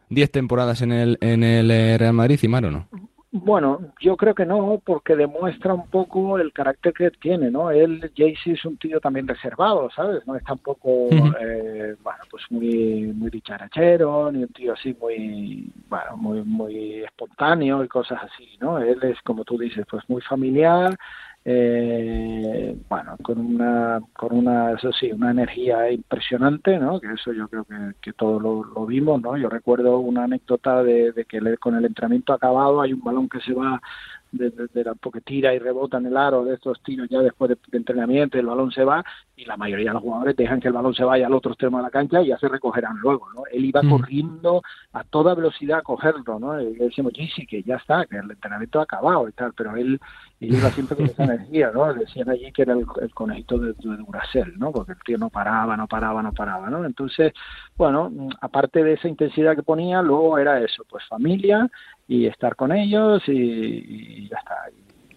[0.09, 2.89] 10 temporadas en el, en el Real Madrid, Cimar, o no?
[3.33, 7.71] Bueno, yo creo que no, porque demuestra un poco el carácter que tiene, ¿no?
[7.71, 10.27] Él, Jaycee, es un tío también reservado, ¿sabes?
[10.27, 11.07] No es tampoco,
[11.39, 17.81] eh, bueno, pues muy, muy dicharachero, ni un tío así muy, bueno, muy, muy espontáneo
[17.85, 18.79] y cosas así, ¿no?
[18.79, 20.97] Él es, como tú dices, pues muy familiar,
[21.43, 26.99] eh, bueno, con una, con una, eso sí, una energía impresionante, ¿no?
[26.99, 29.35] Que eso yo creo que, que todos lo, lo vimos, ¿no?
[29.37, 33.39] Yo recuerdo una anécdota de, de que con el entrenamiento acabado hay un balón que
[33.39, 33.81] se va
[34.31, 37.19] de, de- de la, porque tira y rebota en el aro de estos tiros ya
[37.19, 39.03] después de, de entrenamiento el balón se va
[39.35, 41.77] y la mayoría de los jugadores dejan que el balón se vaya al otro extremo
[41.77, 43.43] de la cancha y ya se recogerán luego, ¿no?
[43.51, 43.89] Él iba Mm.
[43.89, 44.61] corriendo
[44.93, 46.61] a toda velocidad a cogerlo, ¿no?
[46.61, 49.53] Y le decimos, sí, sí, que ya está, que el entrenamiento ha acabado y tal,
[49.53, 49.99] pero él
[50.39, 51.91] iba siempre con esa energía, ¿no?
[51.93, 54.71] Decían allí que era el, conejito de, de, Duracell, ¿no?
[54.71, 56.85] Porque el tío no paraba, no paraba, no paraba, ¿no?
[56.85, 57.33] Entonces,
[57.77, 61.67] bueno, aparte de esa intensidad que ponía, luego era eso, pues familia
[62.11, 64.55] y estar con ellos y, ya está.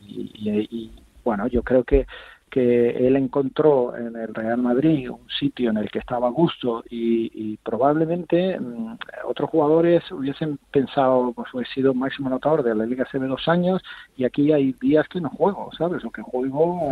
[0.06, 0.92] y
[1.24, 2.06] bueno, yo creo que
[2.54, 6.84] que él encontró en el Real Madrid un sitio en el que estaba a gusto
[6.88, 13.02] y, probablemente mm, otros jugadores hubiesen pensado, pues he sido máximo anotador de la Liga
[13.08, 13.82] hace dos años
[14.16, 16.04] y aquí hay días que no juego, ¿sabes?
[16.04, 16.90] O que juego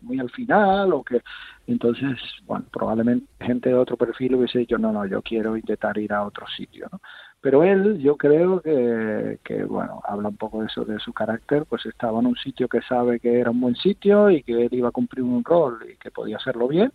[0.00, 1.20] muy al final o que
[1.66, 6.14] entonces, bueno, probablemente gente de otro perfil hubiese dicho, no, no, yo quiero intentar ir
[6.14, 7.00] a otro sitio, ¿no?
[7.44, 11.66] Pero él, yo creo que, que, bueno, habla un poco de eso, de su carácter,
[11.68, 14.70] pues estaba en un sitio que sabe que era un buen sitio y que él
[14.72, 16.90] iba a cumplir un rol y que podía hacerlo bien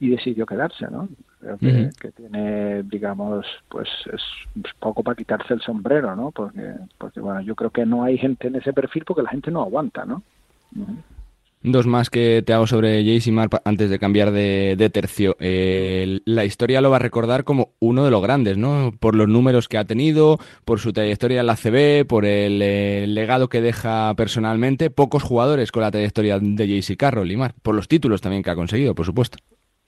[0.00, 1.08] y decidió quedarse, ¿no?
[1.38, 1.56] Creo
[2.00, 4.22] que, tiene, digamos, pues es,
[4.80, 6.32] poco para quitarse el sombrero, ¿no?
[6.32, 9.52] Porque, porque, bueno, yo creo que no hay gente en ese perfil porque la gente
[9.52, 10.20] no aguanta, ¿no?
[11.68, 15.36] Dos más que te hago sobre Jace Mark antes de cambiar de, tercio.
[15.40, 18.92] Eh, la historia lo va a recordar como uno de los grandes, ¿no?
[19.00, 22.60] Por los números que ha tenido, por su trayectoria en la CB, por el,
[23.12, 24.90] legado que deja personalmente.
[24.90, 28.54] Pocos jugadores con la trayectoria de Jace Carroll y por los títulos también que ha
[28.54, 29.38] conseguido, por supuesto.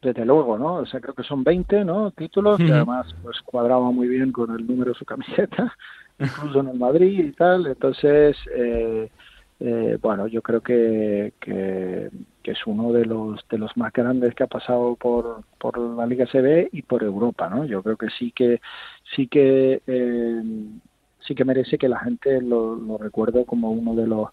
[0.03, 0.79] Desde luego, ¿no?
[0.79, 2.11] O sea, creo que son 20, ¿no?
[2.11, 5.73] Títulos, que además pues cuadraba muy bien con el número de su camiseta,
[6.19, 7.69] incluso en el Madrid y tal.
[7.69, 9.09] Entonces, eh,
[9.61, 12.11] eh, bueno, yo creo que, que,
[12.45, 16.25] es uno de los de los más grandes que ha pasado por, por la Liga
[16.25, 17.67] CB y por Europa, ¿no?
[17.67, 18.61] Yo creo que sí que
[19.15, 20.43] sí que eh,
[21.21, 24.31] sí que merece que la gente lo, lo recuerde como uno de los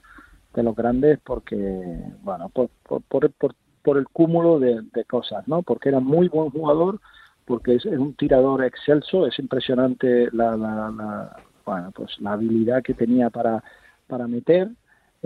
[0.53, 5.61] de los grandes porque bueno por por, por, por, el cúmulo de, cosas, ¿no?
[5.61, 7.01] Porque era muy buen jugador,
[7.45, 12.93] porque es, un tirador excelso, es impresionante la, la, la bueno pues la habilidad que
[12.93, 13.61] tenía para
[14.07, 14.69] para meter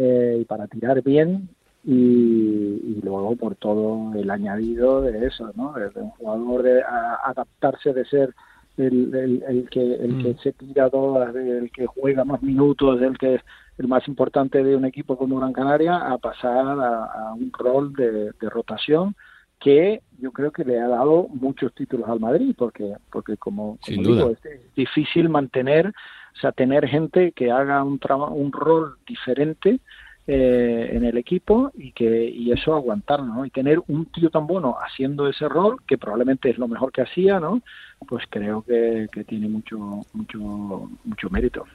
[0.01, 1.49] eh, y para tirar bien
[1.83, 5.73] y, luego por todo el añadido de eso, ¿no?
[5.73, 8.33] De, un jugador de adaptarse de ser
[8.77, 9.13] el,
[9.45, 10.37] el, que el que mm.
[10.37, 13.41] se tira todas, el que juega más minutos, el que es
[13.77, 18.31] el más importante de un equipo como Gran Canaria, a pasar a, un rol de,
[18.39, 19.15] rotación
[19.59, 24.29] que yo creo que le ha dado muchos títulos al Madrid, porque porque como, digo,
[24.29, 25.93] es difícil mantener
[26.35, 27.99] o sea, tener gente que haga un,
[28.31, 29.79] un rol diferente
[30.27, 33.45] eh, en el equipo y que y eso aguantarlo, ¿no?
[33.45, 37.01] Y tener un tío tan bueno haciendo ese rol, que probablemente es lo mejor que
[37.01, 37.61] hacía, ¿no?
[38.07, 41.65] Pues creo que, que tiene mucho, mucho, mucho mérito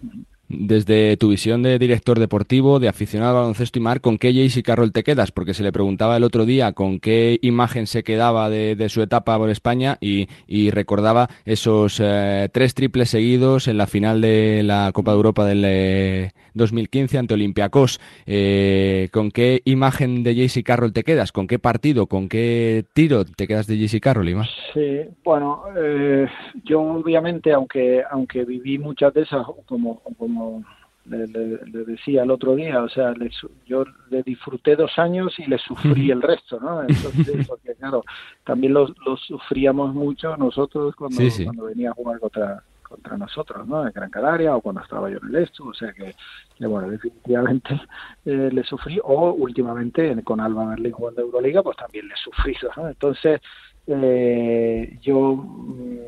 [0.60, 4.60] desde tu visión de director deportivo, de aficionado al baloncesto y mar, ¿con qué Jace
[4.60, 5.32] y Carroll te quedas?
[5.32, 9.36] Porque se le preguntaba el otro día con qué imagen se quedaba de, su etapa
[9.38, 10.26] por España y,
[10.70, 16.30] recordaba esos eh, tres triples seguidos en la final de la Copa de Europa del
[16.54, 18.00] 2015 eh, ante Olympiacos.
[18.26, 21.32] Eh, ¿Con qué imagen de Jace y Carroll te quedas?
[21.32, 22.06] ¿Con qué partido?
[22.06, 24.46] ¿Con qué tiro te quedas de Jace y Carroll, Ima?
[24.72, 25.62] Sí, bueno,
[26.64, 30.43] yo obviamente, aunque, aunque viví muchas de esas como como
[31.06, 31.26] le,
[31.84, 33.14] decía el otro día, o sea,
[33.66, 36.82] yo le disfruté dos años y le sufrí el resto, ¿no?
[36.82, 38.04] Entonces, porque claro,
[38.44, 42.62] también lo, sufríamos mucho nosotros cuando, cuando venía a jugar contra
[42.94, 43.86] contra nosotros, ¿no?
[43.86, 46.14] En Gran Canaria o cuando estaba yo en el Estu, o sea que,
[46.60, 47.80] bueno, definitivamente
[48.24, 52.70] eh, le sufrí, o últimamente con Alba Berlín jugando Euroliga, pues también le he sufrido,
[52.76, 52.88] ¿no?
[52.88, 53.40] Entonces,
[53.86, 55.98] eh, yo mm,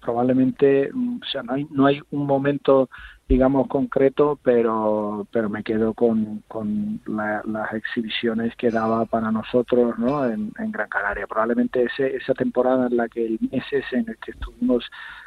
[0.00, 2.90] probablemente, mm, o sea, no hay, no hay un momento
[3.28, 10.24] digamos concreto, pero pero me quedo con, con las exhibiciones que daba para nosotros ¿no?
[10.26, 11.26] en, Gran Canaria.
[11.26, 14.84] Probablemente ese, esa temporada en la que el meses en el que estuvimos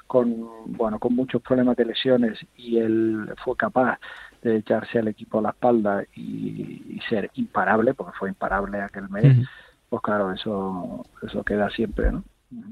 [0.08, 4.00] con bueno con muchos problemas de lesiones y él fue capaz
[4.42, 9.48] de echarse al equipo a la espalda y, ser imparable, porque fue imparable aquel mes,
[9.90, 12.24] pues claro, eso eso queda siempre, ¿no?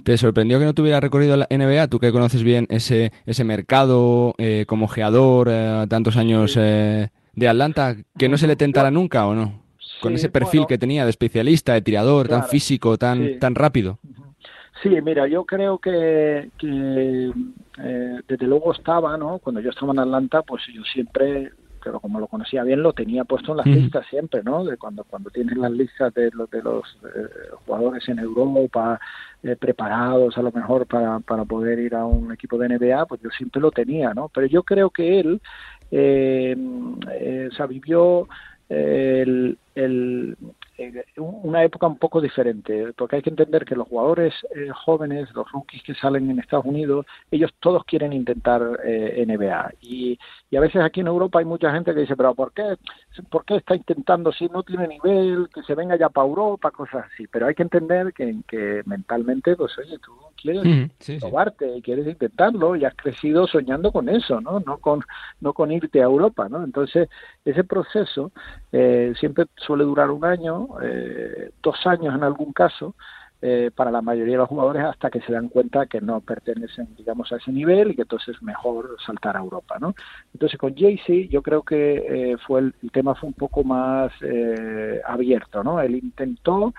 [0.03, 1.87] ¿Te sorprendió que no tuviera recorrido la NBA?
[1.87, 7.47] Tú que conoces bien ese, ese mercado eh, como geador, eh, tantos años eh, de
[7.47, 9.61] Atlanta, que no se le tentara nunca o no?
[10.01, 13.99] Con ese perfil que tenía de especialista, de tirador, tan físico, tan, tan rápido.
[14.83, 17.31] Sí, mira, yo creo que, que
[18.27, 19.39] desde luego estaba, ¿no?
[19.39, 21.51] Cuando yo estaba en Atlanta, pues yo siempre
[21.87, 24.65] pero como lo conocía bien lo tenía puesto en las listas siempre, ¿no?
[24.65, 27.29] De cuando cuando tienes las listas de los de los eh,
[27.65, 28.99] jugadores en Europa
[29.41, 33.21] eh, preparados a lo mejor para, para poder ir a un equipo de NBA, pues
[33.21, 34.29] yo siempre lo tenía, ¿no?
[34.33, 35.39] Pero yo creo que él
[35.89, 36.57] eh,
[37.13, 38.27] eh o sea, vivió
[38.67, 40.35] el, el,
[41.17, 45.51] una época un poco diferente, porque hay que entender que los jugadores eh, jóvenes, los
[45.51, 49.73] rookies que salen en Estados Unidos, ellos todos quieren intentar eh, NBA.
[49.81, 50.19] Y,
[50.49, 52.77] y, a veces aquí en Europa hay mucha gente que dice, pero ¿por qué
[53.23, 57.05] ¿por qué está intentando si no tiene nivel, que se venga ya para Europa, cosas
[57.11, 57.27] así?
[57.27, 62.85] Pero hay que entender que, que mentalmente, pues oye, tú quieres probarte, quieres intentarlo y
[62.85, 64.59] has crecido soñando con eso, ¿no?
[64.59, 65.01] No con,
[65.41, 66.63] no con irte a Europa, ¿no?
[66.63, 67.09] Entonces,
[67.43, 68.31] ese proceso
[68.71, 72.95] eh, siempre suele durar un año, eh, dos años en algún caso,
[73.39, 76.95] eh, para la mayoría de los jugadores hasta que se dan cuenta que no pertenecen,
[76.95, 79.93] digamos, a ese nivel y que entonces es mejor saltar a Europa, ¿no?
[80.33, 84.99] Entonces con Jaycee yo creo que eh, fue el, tema fue un poco más eh,
[85.05, 85.79] abierto, ¿no?
[85.79, 86.73] Él intentó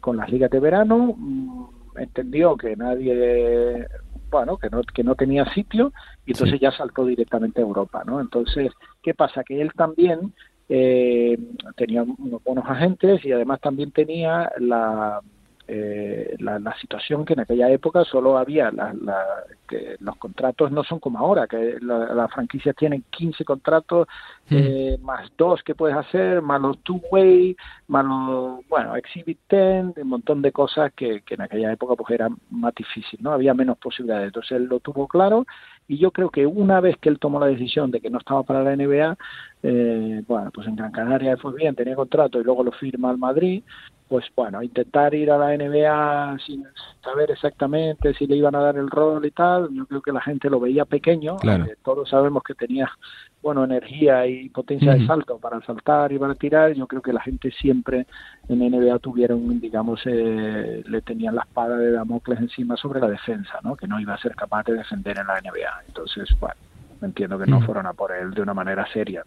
[0.00, 3.86] con las ligas de verano, mm, entendió que nadie
[4.30, 5.92] bueno, que no, que no tenía sitio
[6.24, 8.20] y entonces ya saltó directamente a Europa, ¿no?
[8.20, 8.72] Entonces,
[9.02, 9.44] ¿qué pasa?
[9.44, 10.34] Que él también
[11.76, 15.20] tenía unos buenos agentes y además también tenía la,
[15.74, 18.92] eh, la, situación que en aquella época solo había la,
[19.66, 24.06] que los contratos no son como ahora que las franquicias tienen 15 contratos
[24.50, 24.54] mm.
[24.54, 27.56] eh, más dos que puedes hacer más los two way
[27.88, 32.10] más los bueno exhibit 10 un montón de cosas que, que en aquella época pues
[32.10, 35.46] era más difícil no había menos posibilidades entonces él lo tuvo claro
[35.88, 38.42] y yo creo que una vez que él tomó la decisión de que no estaba
[38.44, 39.16] para la NBA,
[39.62, 43.18] eh, bueno, pues en Gran Canaria fue bien, tenía contrato y luego lo firma al
[43.18, 43.62] Madrid,
[44.12, 46.66] pues bueno, intentar ir a la NBA sin
[47.02, 50.20] saber exactamente si le iban a dar el rol y tal, yo creo que la
[50.20, 51.38] gente lo veía pequeño,
[51.82, 52.90] todos sabemos que tenía
[53.40, 57.22] bueno energía y potencia de salto para saltar y para tirar, yo creo que la
[57.22, 58.06] gente siempre
[58.50, 63.60] en NBA tuvieron, digamos, eh, le tenían la espada de Damocles encima sobre la defensa,
[63.62, 63.76] ¿no?
[63.76, 65.84] que no iba a ser capaz de defender en la NBA.
[65.86, 66.56] Entonces, bueno,
[67.00, 69.24] entiendo que no fueron a por él de una manera seria.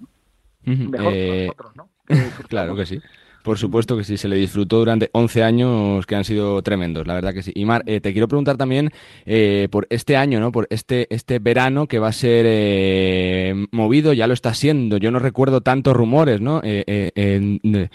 [0.63, 1.89] Mejor que eh, nosotros, ¿no?
[2.49, 3.01] claro que sí.
[3.45, 7.13] Por supuesto que sí, se le disfrutó durante 11 años que han sido tremendos, la
[7.13, 7.51] verdad que sí.
[7.53, 8.89] Y Mar, eh, te quiero preguntar también
[9.27, 10.51] eh, por este año, ¿no?
[10.51, 14.97] Por este, este verano que va a ser eh, movido, ya lo está siendo.
[14.97, 16.59] Yo no recuerdo tantos rumores, ¿no?
[16.61, 17.89] de,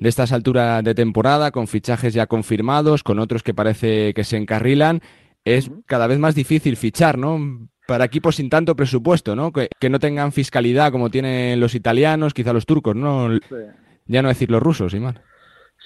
[0.00, 5.02] estas alturas de temporada, con fichajes ya confirmados, con otros que parece que se encarrilan.
[5.44, 7.68] Es cada vez más difícil fichar, ¿no?
[7.86, 9.52] para equipos sin tanto presupuesto, ¿no?
[9.52, 13.28] Que, no tengan fiscalidad como tienen los italianos, quizá los turcos, ¿no?
[14.10, 15.20] Ya no decir los rusos, Imán.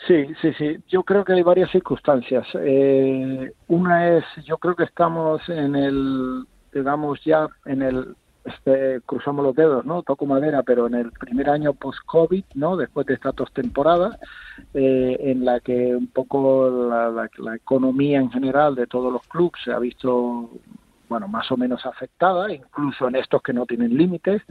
[0.07, 0.79] Sí, sí, sí.
[0.89, 2.47] Yo creo que hay varias circunstancias.
[2.55, 8.16] Eh, una es, yo creo que estamos en el, digamos, ya en el,
[8.47, 10.03] este, cruzamos los dedos, ¿no?
[10.03, 12.79] Toco madera, pero en el primer año post-COVID, ¿no?
[12.79, 14.18] Después de esta dos temporadas,
[14.72, 19.61] eh, en la que un poco la, la, economía en general de todos los clubes
[19.62, 20.49] se ha visto
[21.09, 24.42] bueno, más o menos afectada, incluso en estos que no tienen límites,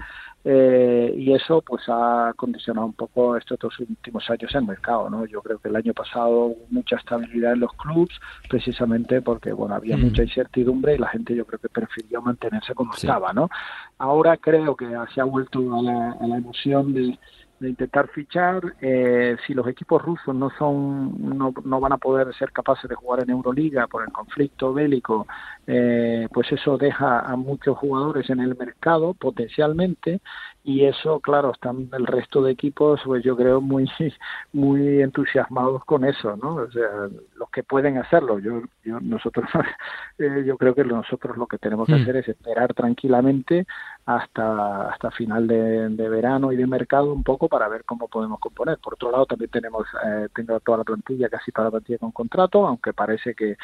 [0.45, 5.25] eh, y eso pues ha condicionado un poco estos dos últimos años el mercado, ¿no?
[5.25, 8.13] Yo creo que el año pasado hubo mucha estabilidad en los clubs,
[8.49, 10.01] precisamente porque, bueno, había mm.
[10.01, 13.49] mucha incertidumbre y la gente yo creo que prefirió mantenerse como estaba, ¿no?
[13.97, 17.17] Ahora creo que se ha vuelto a la, a la emoción de
[17.63, 18.75] de intentar fichar.
[18.81, 22.95] Eh, si los equipos rusos no son, no, no, van a poder ser capaces de
[22.95, 25.25] jugar en Euroliga por el conflicto bélico,
[25.65, 30.21] eh, pues eso deja a muchos jugadores en el mercado potencialmente
[30.65, 33.89] y eso, claro, están el resto de equipos, pues yo creo muy,
[34.53, 36.55] muy entusiasmados con eso, ¿no?
[36.55, 39.45] O sea, los que pueden hacerlo, yo, yo nosotros,
[40.19, 42.01] eh, yo creo que nosotros lo que tenemos que hmm.
[42.01, 43.65] hacer es esperar tranquilamente
[44.05, 48.77] hasta hasta final de, verano y de mercado un poco para ver cómo podemos componer.
[48.79, 52.11] Por otro lado, también tenemos eh, tengo toda la plantilla, casi toda la plantilla con
[52.11, 53.55] contrato, aunque parece que,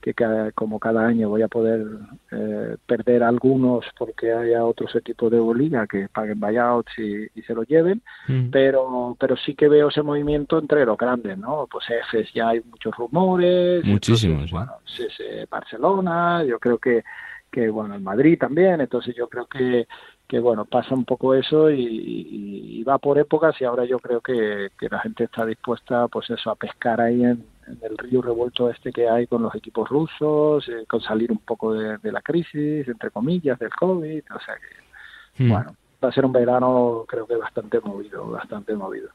[0.00, 1.84] que cada, como cada año voy a poder
[2.30, 7.62] eh, perder algunos porque haya otros equipos de liga que paguen buyouts y, se lo
[7.62, 8.50] lleven, mm.
[8.50, 11.66] pero pero sí que veo ese movimiento entre los grandes, ¿no?
[11.70, 17.02] Pues EFES ya hay muchos rumores, muchísimos, bueno, sí, sí, Barcelona, yo creo que
[17.50, 19.86] que bueno, el Madrid también, entonces yo creo que,
[20.26, 24.70] que bueno, pasa un poco eso y, va por épocas y ahora yo creo que,
[24.78, 27.44] que, la gente está dispuesta pues eso, a pescar ahí en,
[27.82, 31.74] el río revuelto este que hay con los equipos rusos, eh, con salir un poco
[31.74, 35.50] de, la crisis, entre comillas, del COVID, o sea que, hmm.
[35.50, 39.10] bueno, va a ser un verano creo que bastante movido, bastante movido.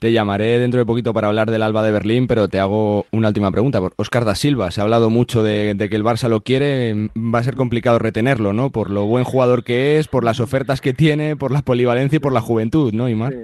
[0.00, 3.28] Te llamaré dentro de poquito para hablar del Alba de Berlín, pero te hago una
[3.28, 3.82] última pregunta.
[3.96, 7.42] Oscar da Silva, se ha hablado mucho de, que el Barça lo quiere, va a
[7.42, 8.70] ser complicado retenerlo, ¿no?
[8.70, 12.20] Por lo buen jugador que es, por las ofertas que tiene, por la polivalencia y
[12.20, 13.34] por la juventud, ¿no, Imar?
[13.34, 13.38] Sí.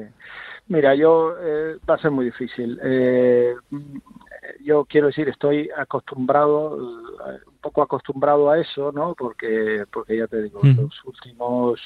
[0.68, 2.80] Mira, yo eh, va a ser muy difícil.
[2.82, 3.54] Eh,
[4.64, 6.78] yo quiero decir, estoy acostumbrado,
[7.28, 9.14] eh, un poco acostumbrado a eso, ¿no?
[9.14, 11.80] Porque, porque ya te digo, los últimos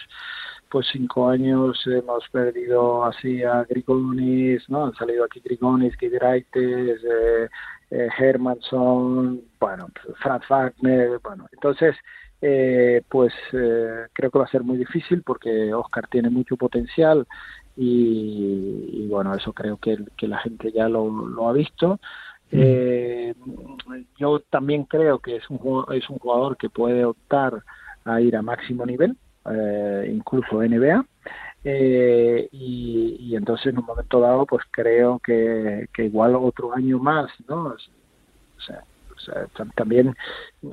[0.70, 4.86] pues cinco años hemos perdido así a Grigonis, ¿no?
[4.86, 7.48] Han salido aquí Grigonis, Kidraites, eh,
[7.90, 9.88] eh, Hermanson, bueno,
[10.22, 11.96] Franz Wagner, bueno, entonces
[12.42, 17.26] eh, pues eh, creo que va a ser muy difícil porque Oscar tiene mucho potencial
[17.76, 21.98] y, bueno, eso creo que, que la gente ya lo, lo ha visto.
[22.52, 23.34] Eh,
[24.18, 27.62] yo también creo que es un, es un jugador que puede optar
[28.04, 29.16] a ir a máximo nivel,
[29.46, 31.04] eh, incluso NBA.
[31.62, 37.30] Eh, y, entonces en un momento dado pues creo que, que igual otro año más
[37.48, 40.16] no o sea, también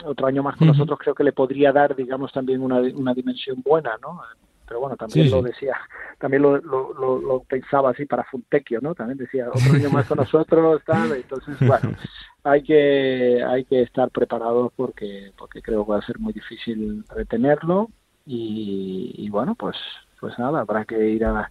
[0.06, 3.62] otro año más con nosotros creo que le podría dar digamos también una, una dimensión
[3.64, 4.22] buena no
[4.68, 5.78] pero bueno, también lo decía,
[6.20, 8.94] también lo, lo, lo, pensaba así para Funtecchio, ¿no?
[8.94, 11.96] También decía, otro año más con nosotros, tal, entonces, bueno,
[12.44, 17.06] hay que, hay que estar preparados porque, porque creo que va a ser muy difícil
[17.16, 17.90] retenerlo
[18.28, 19.78] y, bueno, pues,
[20.20, 21.50] pues nada, habrá que ir a,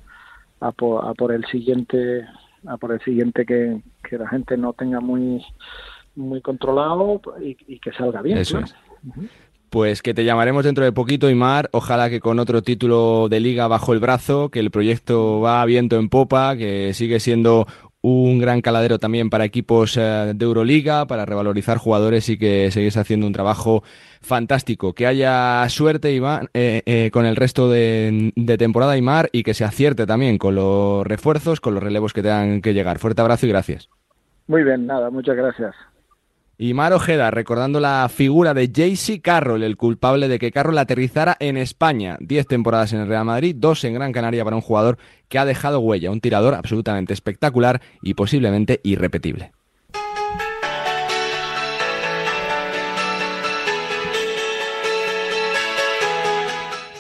[0.61, 2.27] a, por, el siguiente,
[2.67, 5.43] a por el siguiente que, que la gente no tenga muy,
[6.15, 8.39] muy controlado y, que salga bien.
[8.39, 8.75] Eso es.
[9.71, 11.69] Pues que te llamaremos dentro de poquito, Imar.
[11.73, 15.97] Ojalá que con otro título de liga bajo el brazo, que el proyecto va viento
[15.97, 17.67] en popa, que sigue siendo
[18.09, 22.97] un gran caladero también para equipos eh, de Euroliga, para revalorizar jugadores y que seguís
[22.97, 23.83] haciendo un trabajo
[24.21, 24.95] fantástico.
[24.95, 29.55] Que haya suerte, Iván, eh, eh, con el resto de, de, temporada, Imar, y que
[29.55, 33.01] se acierte también con los refuerzos, con los relevos que tengan que llegar.
[33.01, 33.89] Fuerte abrazo y gracias.
[34.47, 35.75] Muy bien, nada, muchas gracias.
[36.59, 41.37] Y Mar Ojeda, recordando la figura de JC Carroll, el culpable de que Carroll aterrizara
[41.39, 42.17] en España.
[42.19, 44.97] Diez temporadas en el Real Madrid, dos en Gran Canaria para un jugador
[45.29, 49.53] que ha dejado huella, un tirador absolutamente espectacular y posiblemente irrepetible.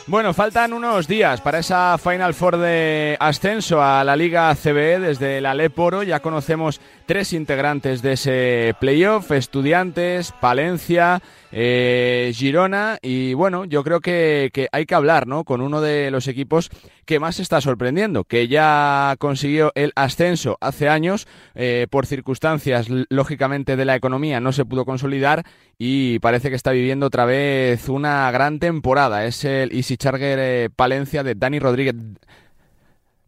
[0.08, 5.40] Bueno, faltan unos días para esa Final Four de ascenso a la Liga CBE desde
[5.40, 6.04] la Leporo.
[6.04, 14.00] Ya conocemos tres integrantes de ese playoff, Estudiantes, Palencia, eh, Girona y bueno, yo creo
[14.00, 15.42] que, hay que hablar ¿no?
[15.44, 16.70] con uno de los equipos
[17.04, 23.76] que más está sorprendiendo, que ya consiguió el ascenso hace años, eh, por circunstancias lógicamente
[23.76, 25.44] de la economía no se pudo consolidar
[25.78, 29.24] y parece que está viviendo otra vez una gran temporada.
[29.24, 31.94] Es el Charger eh, Palencia de Dani Rodríguez.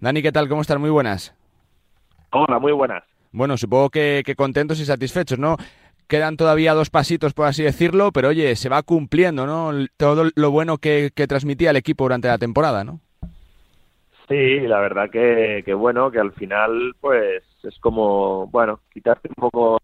[0.00, 0.48] Dani, ¿qué tal?
[0.48, 0.78] ¿Cómo estás?
[0.78, 1.34] Muy buenas.
[2.30, 3.02] Hola, muy buenas.
[3.32, 5.56] Bueno, supongo que, contentos y satisfechos, ¿no?
[6.06, 9.86] Quedan todavía dos pasitos, por así decirlo, pero oye, se va cumpliendo, ¿no?
[9.96, 13.00] Todo lo bueno que, transmitía el equipo durante la temporada, ¿no?
[14.28, 19.34] Sí, la verdad que, que, bueno, que al final, pues es como, bueno, quitarte un
[19.34, 19.78] poco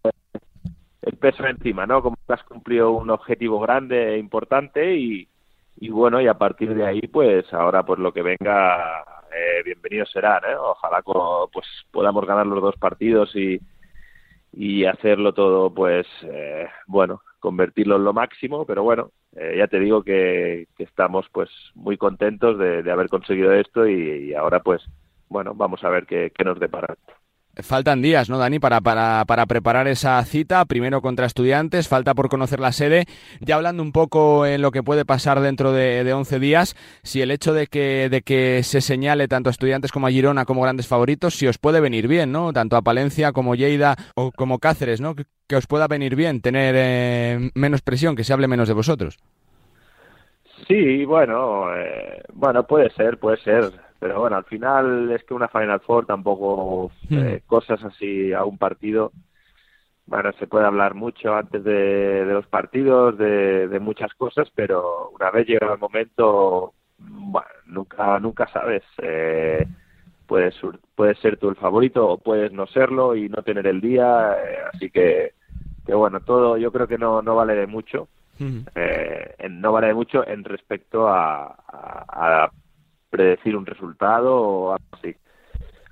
[1.01, 2.01] el peso encima, ¿no?
[2.01, 5.27] Como que has cumplido un objetivo grande e importante y,
[5.77, 9.03] y bueno, y a partir de ahí, pues ahora pues lo que venga
[9.35, 10.43] eh, bienvenidos serán.
[10.45, 10.55] ¿eh?
[10.57, 11.01] Ojalá
[11.51, 13.59] pues podamos ganar los dos partidos y,
[14.53, 18.65] y hacerlo todo, pues eh, bueno, convertirlo en lo máximo.
[18.65, 23.87] Pero bueno, eh, ya te digo que, estamos pues muy contentos de, haber conseguido esto
[23.87, 24.81] y, ahora pues
[25.27, 26.95] bueno, vamos a ver qué, qué nos depara.
[27.61, 32.27] Faltan días, ¿no, Dani, para, para, para, preparar esa cita, primero contra estudiantes, falta por
[32.27, 33.05] conocer la sede.
[33.39, 37.21] Ya hablando un poco en lo que puede pasar dentro de, de 11 días, si
[37.21, 40.61] el hecho de que, de que se señale tanto a estudiantes como a Girona como
[40.61, 42.51] grandes favoritos, si os puede venir bien, ¿no?
[42.51, 45.15] Tanto a Palencia como Lleida o como Cáceres, ¿no?
[45.15, 45.25] Que,
[45.55, 49.17] os pueda venir bien tener eh, menos presión, que se hable menos de vosotros.
[50.67, 55.47] Sí, bueno, eh, bueno, puede ser, puede ser pero bueno, al final es que una
[55.47, 57.17] Final Four tampoco hmm.
[57.17, 59.11] eh, cosas así a un partido.
[60.07, 65.47] Bueno, se puede hablar mucho antes de, los partidos, de, muchas cosas, pero una vez
[65.47, 68.83] llega el momento, bueno, nunca, nunca sabes.
[68.99, 69.65] Eh,
[70.27, 70.55] puedes,
[70.93, 74.33] puedes ser tú el favorito o puedes no serlo y no tener el día.
[74.33, 75.33] Eh, así que,
[75.85, 78.07] que bueno, todo yo creo que no, no vale de mucho.
[78.37, 78.59] Hmm.
[78.75, 82.51] Eh, no vale de mucho en respecto a, a
[83.15, 85.15] predecir un resultado o algo así.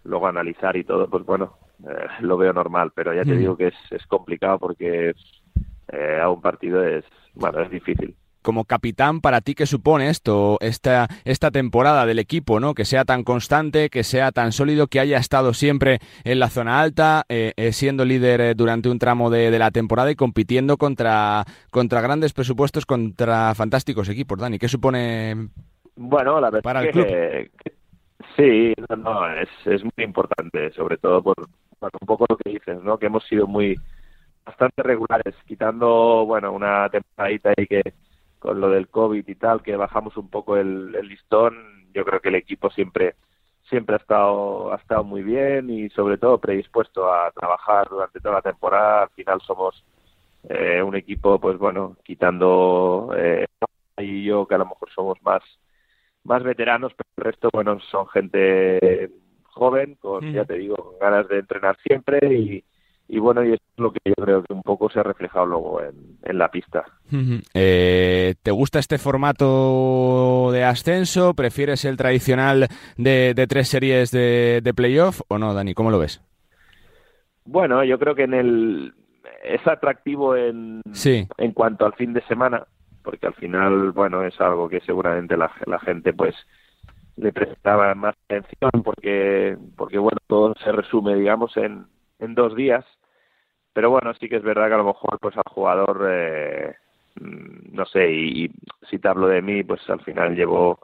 [0.04, 1.58] Luego analizar y todo, pues bueno,
[1.88, 3.38] eh, lo veo normal, pero ya te mm.
[3.40, 5.14] digo que es, es complicado porque
[5.92, 10.58] eh, a un partido es, bueno, es difícil como capitán, para ti, ¿qué supone esto,
[10.60, 12.74] esta, esta temporada del equipo, ¿no?
[12.74, 16.82] Que sea tan constante, que sea tan sólido, que haya estado siempre en la zona
[16.82, 22.02] alta, eh, siendo líder durante un tramo de, de, la temporada y compitiendo contra, contra
[22.02, 24.60] grandes presupuestos, contra fantásticos equipos, Dani.
[24.60, 25.48] ¿Qué supone
[25.96, 27.52] bueno, la verdad que,
[28.36, 32.98] sí, no, es, es muy importante, sobre todo por, un poco lo que dices, ¿no?
[32.98, 33.80] Que hemos sido muy
[34.46, 37.94] bastante regulares, quitando, bueno, una temporadita ahí que
[38.40, 42.30] con lo del COVID y tal, que bajamos un poco el, listón, yo creo que
[42.30, 43.16] el equipo siempre
[43.70, 48.36] siempre ha estado ha estado muy bien y sobre todo predispuesto a trabajar durante toda
[48.36, 49.04] la temporada.
[49.04, 49.84] Al final somos
[50.50, 53.48] eh, un equipo, pues bueno, quitando eh,
[53.98, 55.42] y yo que a lo mejor somos más
[56.24, 59.10] más veteranos, pero el resto, bueno, son gente
[59.44, 62.64] joven, con, ya te digo, con ganas de entrenar siempre y,
[63.08, 65.82] y bueno, y es lo que yo creo que un poco se ha reflejado luego
[65.82, 66.86] en, en la pista.
[67.54, 71.34] Eh, ¿Te gusta este formato de ascenso?
[71.36, 72.68] ¿Prefieres el tradicional
[72.98, 75.74] de, de tres series de, de playoff o no, Dani?
[75.74, 76.22] ¿Cómo lo ves?
[77.46, 78.94] Bueno, yo creo que en el
[79.44, 81.28] es atractivo en, sí.
[81.38, 82.66] en cuanto al fin de semana,
[83.04, 86.36] porque al final, bueno, es algo que seguramente la, la gente pues
[87.16, 91.86] le prestaba más atención porque porque bueno todo se resume digamos en,
[92.20, 92.86] en dos días.
[93.74, 96.76] Pero bueno sí que es verdad que a lo mejor pues al jugador eh,
[97.20, 98.52] mm, no sé y,
[98.90, 100.80] si te hablo de mí pues al final llevo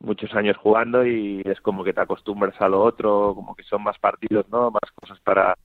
[0.00, 3.82] muchos años jugando y es como que te acostumbras a lo otro como que son
[3.82, 5.56] más partidos no más cosas para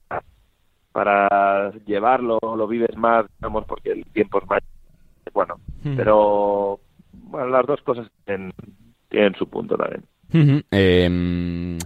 [0.92, 4.48] para llevarlo lo vives más digamos porque el tiempo es
[5.32, 5.56] bueno
[5.96, 6.80] pero
[7.12, 8.52] bueno las dos cosas tienen,
[9.08, 10.04] tienen su punto también.
[10.70, 11.78] Eh,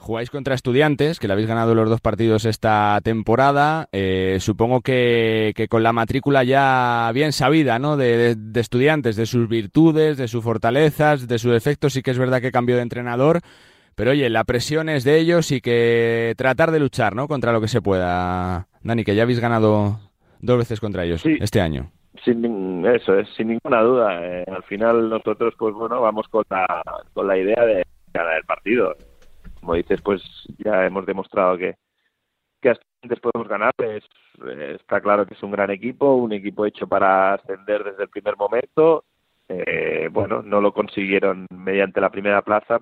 [0.00, 3.88] jugáis contra estudiantes, que le habéis ganado los dos partidos esta temporada.
[3.92, 7.96] Eh, supongo que, que, con la matrícula ya bien sabida, ¿no?
[7.96, 11.92] De, de, de, estudiantes, de sus virtudes, de sus fortalezas, de sus defectos.
[11.92, 13.40] Sí que es verdad que cambió de entrenador.
[13.94, 17.28] Pero oye, la presión es de ellos y que tratar de luchar, ¿no?
[17.28, 18.68] Contra lo que se pueda.
[18.82, 20.00] Dani, que ya habéis ganado
[20.40, 21.36] dos veces contra ellos sí.
[21.38, 21.92] este año
[22.24, 26.82] sin eso es sin ninguna duda eh, al final nosotros pues bueno vamos con la
[27.12, 28.96] con la idea de ganar el partido.
[29.60, 30.22] Como dices pues
[30.58, 31.76] ya hemos demostrado que
[32.60, 34.04] que antes podemos ganar es,
[34.74, 38.36] está claro que es un gran equipo un equipo hecho para ascender desde el primer
[38.36, 39.04] momento.
[39.48, 42.80] Eh, bueno no lo consiguieron mediante la primera plaza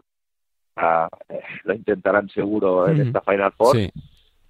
[0.76, 3.76] ah, eh, lo intentarán seguro en esta final four.
[3.76, 3.90] Sí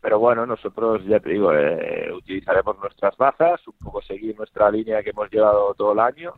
[0.09, 5.03] pero bueno, nosotros ya te digo, eh, utilizaremos nuestras bazas, un poco seguir nuestra línea
[5.03, 6.33] que hemos llevado todo el año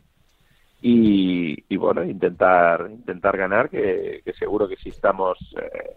[0.81, 5.95] y, y bueno, intentar intentar ganar, que, que, seguro que si estamos eh,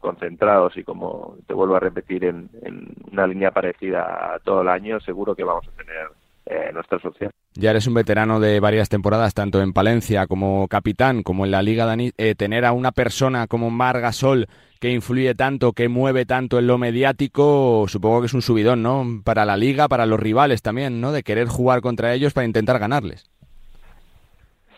[0.00, 4.68] concentrados y como te vuelvo a repetir en, en, una línea parecida a todo el
[4.68, 6.08] año, seguro que vamos a tener
[6.46, 7.30] eh, nuestra opción.
[7.54, 11.62] Ya eres un veterano de varias temporadas, tanto en Palencia como capitán, como en la
[11.62, 12.10] Liga Dani.
[12.18, 14.46] Eh, tener a una persona como Mar Gasol
[14.80, 19.04] que influye tanto, que mueve tanto en lo mediático, supongo que es un subidón, ¿no?
[19.24, 21.12] Para la liga, para los rivales también, ¿no?
[21.12, 23.30] De querer jugar contra ellos para intentar ganarles.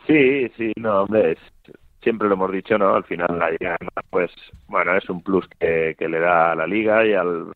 [0.07, 1.39] Sí, sí, no, hombre, es,
[2.03, 2.95] siempre lo hemos dicho, ¿no?
[2.95, 3.77] Al final la liga,
[4.11, 4.31] pues,
[4.69, 7.53] bueno, es un plus que, que le da a la liga y al,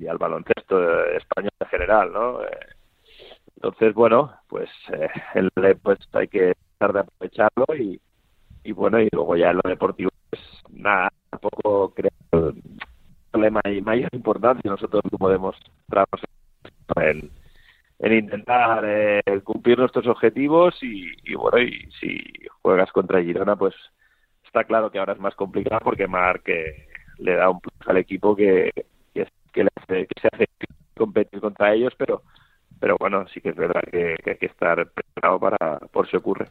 [0.00, 2.42] y al baloncesto español en general, ¿no?
[2.42, 2.48] Eh,
[3.62, 8.00] entonces, bueno, pues, eh, pues hay que tratar de aprovecharlo y,
[8.64, 12.10] y bueno, y luego ya en lo deportivo, pues nada, tampoco creo
[13.30, 14.68] problema y mayor importancia.
[14.68, 16.20] Nosotros como demostramos
[16.96, 17.30] en,
[18.00, 22.20] en intentar eh, cumplir nuestros objetivos y, bueno y si
[22.62, 23.74] juegas contra Girona pues
[24.44, 26.88] está claro que ahora es más complicado porque Marc eh,
[27.18, 28.72] le da un plus al equipo que,
[29.14, 30.46] que, le hace, que se hace
[30.96, 32.22] competir contra ellos pero
[32.82, 36.48] pero bueno, sí que es verdad que, hay que estar preparado para por si ocurre.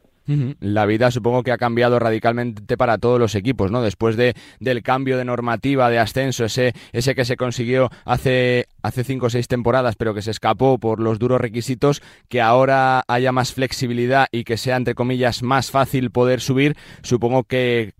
[0.61, 3.81] La vida supongo que ha cambiado radicalmente para todos los equipos, ¿no?
[3.81, 9.03] Después de, del cambio de normativa de ascenso, ese, ese que se consiguió hace, hace
[9.03, 13.33] cinco o seis temporadas, pero que se escapó por los duros requisitos, que ahora haya
[13.33, 17.91] más flexibilidad y que sea, entre comillas, más fácil poder subir, supongo que,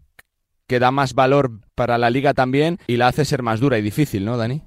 [0.67, 3.81] que da más valor para la liga también y la hace ser más dura y
[3.81, 4.61] difícil, ¿no, Dani?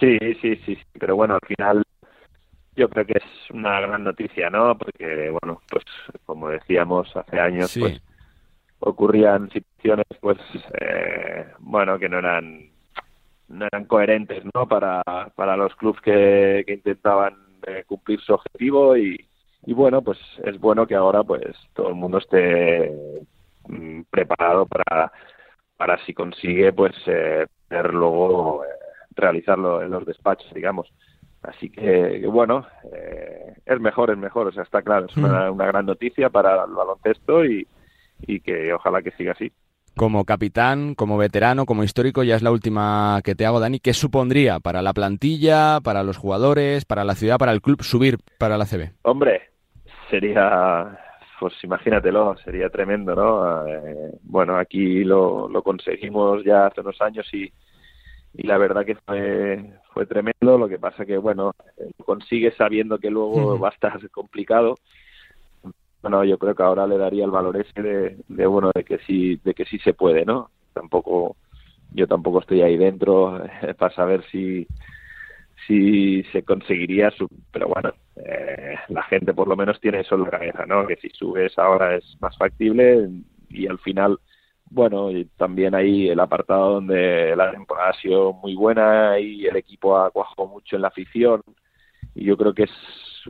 [0.00, 1.82] Sí, sí, sí, pero bueno, al final
[2.76, 4.78] yo creo que es una gran noticia, ¿no?
[4.78, 5.84] Porque, bueno, pues
[6.24, 7.80] como decíamos hace años, sí.
[7.80, 8.00] pues
[8.80, 10.38] ocurrían situaciones, pues,
[10.80, 12.70] eh, bueno, que no eran
[13.48, 14.68] no eran coherentes, ¿no?
[14.68, 15.02] Para,
[15.34, 17.34] para los clubes que, que intentaban
[17.66, 19.26] eh, cumplir su objetivo y,
[19.64, 22.92] y, bueno, pues es bueno que ahora, pues, todo el mundo esté
[23.66, 25.10] mm, preparado para,
[25.76, 28.64] para si consigue, pues, eh, poder luego
[29.14, 30.92] realizarlo en los despachos, digamos.
[31.42, 35.66] Así que, bueno, eh, es mejor, es mejor, o sea, está claro, es una, una
[35.66, 37.66] gran noticia para el baloncesto y,
[38.26, 39.52] y, que ojalá que siga así.
[39.96, 43.78] Como capitán, como veterano, como histórico, ya es la última que te hago, Dani.
[43.78, 48.18] ¿Qué supondría para la plantilla, para los jugadores, para la ciudad, para el club subir
[48.38, 48.92] para la CB?
[49.02, 49.42] Hombre,
[50.10, 50.98] sería,
[51.38, 53.66] pues imagínatelo, sería tremendo, ¿no?
[53.66, 57.50] Eh, bueno, aquí lo, lo conseguimos ya hace unos años y,
[58.38, 60.56] y la verdad que fue fue tremendo.
[60.56, 61.52] Lo que pasa que bueno
[62.04, 64.76] consigue sabiendo que luego va a estar complicado.
[66.00, 68.98] Bueno yo creo que ahora le daría el valor ese de, de, bueno de que
[68.98, 71.36] sí de que sí se puede no tampoco
[71.90, 74.68] yo tampoco estoy ahí dentro eh, para saber si
[75.66, 80.22] si se conseguiría su pero bueno eh, la gente por lo menos tiene eso en
[80.22, 83.10] la cabeza no que si subes ahora es más factible
[83.50, 84.20] y al final
[84.70, 89.56] bueno, y también ahí el apartado donde la temporada ha sido muy buena y el
[89.56, 91.42] equipo ha cuajado mucho en la afición.
[92.14, 92.70] Y yo creo que es,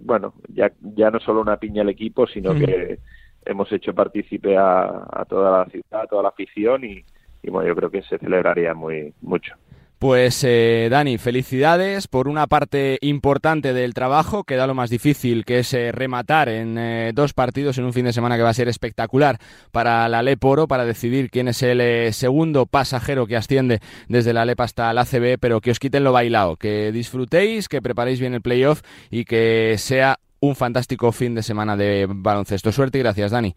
[0.02, 2.98] bueno, ya, ya no solo una piña el equipo, sino que
[3.44, 7.04] hemos hecho partícipe a, toda la ciudad, a toda la afición y,
[7.42, 9.54] y bueno, yo creo que se celebraría muy mucho.
[9.98, 15.44] Pues eh, Dani, felicidades por una parte importante del trabajo, que da lo más difícil,
[15.44, 18.50] que es eh, rematar en eh, dos partidos en un fin de semana que va
[18.50, 19.38] a ser espectacular
[19.72, 24.44] para la LEP Oro, para decidir quién es el segundo pasajero que asciende desde la
[24.44, 28.34] LEP hasta la ACB, pero que os quiten lo bailado, que disfrutéis, que preparéis bien
[28.34, 32.70] el playoff y que sea un fantástico fin de semana de baloncesto.
[32.70, 33.52] Suerte y gracias, Dani.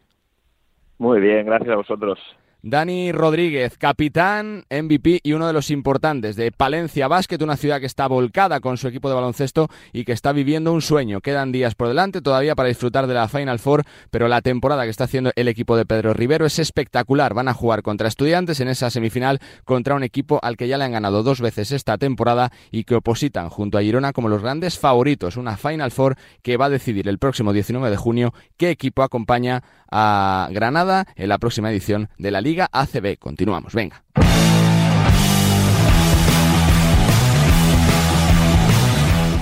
[0.98, 2.20] Muy bien, gracias a vosotros.
[2.64, 7.88] Dani Rodríguez, capitán, MVP y uno de los importantes de Palencia Basket, una ciudad que
[7.88, 11.22] está volcada con su equipo de baloncesto y que está viviendo un sueño.
[11.22, 14.92] Quedan días por delante todavía para disfrutar de la Final Four, pero la temporada que
[14.92, 17.34] está haciendo el equipo de Pedro Rivero es espectacular.
[17.34, 20.84] Van a jugar contra estudiantes en esa semifinal contra un equipo al que ya le
[20.84, 24.78] han ganado dos veces esta temporada y que opositan junto a Girona como los grandes
[24.78, 25.36] favoritos.
[25.36, 29.64] Una Final Four que va a decidir el próximo 19 de junio qué equipo acompaña
[29.90, 33.18] a Granada en la próxima edición de la Liga Liga ACB.
[33.18, 34.04] Continuamos, venga.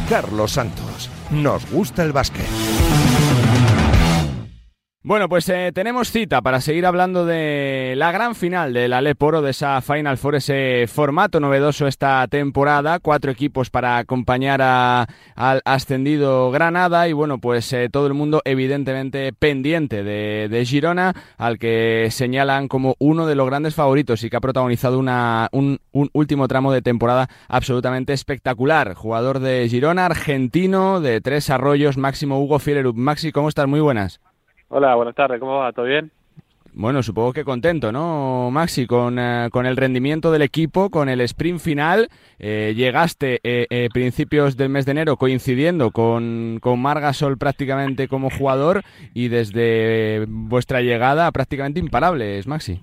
[0.07, 2.58] Carlos Santos, nos gusta el básquet.
[5.09, 9.41] Bueno, pues eh, tenemos cita para seguir hablando de la gran final de la Leporo,
[9.41, 12.99] de esa Final Four, ese formato novedoso esta temporada.
[12.99, 19.33] Cuatro equipos para acompañar al ascendido Granada y bueno, pues eh, todo el mundo evidentemente
[19.33, 24.41] pendiente de, Girona, al que señalan como uno de los grandes favoritos y que ha
[24.41, 28.93] protagonizado una, un, un último tramo de temporada absolutamente espectacular.
[28.93, 32.95] Jugador de Girona, argentino, de Tres Arroyos, Máximo Hugo Fielerup.
[32.95, 33.67] Maxi, ¿cómo estás?
[33.67, 34.19] Muy buenas.
[34.69, 35.71] Hola, buenas tardes, ¿cómo va?
[35.73, 36.11] ¿Todo bien?
[36.73, 38.85] Bueno, supongo que contento, ¿no, Maxi?
[38.85, 42.07] Con, eh, con el rendimiento del equipo, con el sprint final.
[42.37, 48.83] Eh, llegaste eh, principios del mes de enero coincidiendo con, con Margasol prácticamente como jugador
[49.15, 52.79] y desde vuestra llegada prácticamente imparables, Maxi.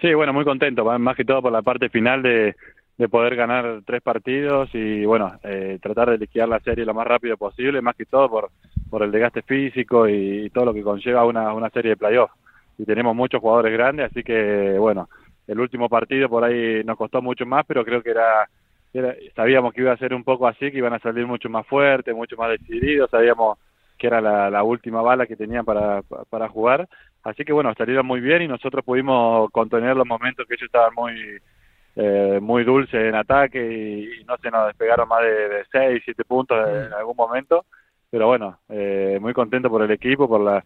[0.00, 2.56] Sí, bueno, muy contento, más que todo por la parte final de,
[2.96, 7.06] de poder ganar tres partidos y bueno, eh, tratar de liquidar la serie lo más
[7.06, 8.50] rápido posible, más que todo por,
[8.94, 12.32] por el desgaste físico y, todo lo que conlleva una, una serie de playoffs.
[12.78, 15.08] Y tenemos muchos jugadores grandes, así que bueno,
[15.48, 18.48] el último partido por ahí nos costó mucho más, pero creo que era,
[19.34, 22.14] sabíamos que iba a ser un poco así, que iban a salir mucho más fuertes,
[22.14, 23.58] mucho más decididos, sabíamos
[23.98, 26.88] que era la, la última bala que tenían para, para jugar.
[27.24, 30.94] Así que bueno, salieron muy bien y nosotros pudimos contener los momentos que ellos estaban
[30.94, 31.40] muy
[31.96, 36.56] eh, muy dulce en ataque y, no se nos despegaron más de, 6, 7 puntos
[36.68, 36.94] en mm.
[36.94, 37.64] algún momento.
[38.14, 40.62] Pero bueno, eh, muy contento por el equipo, por la,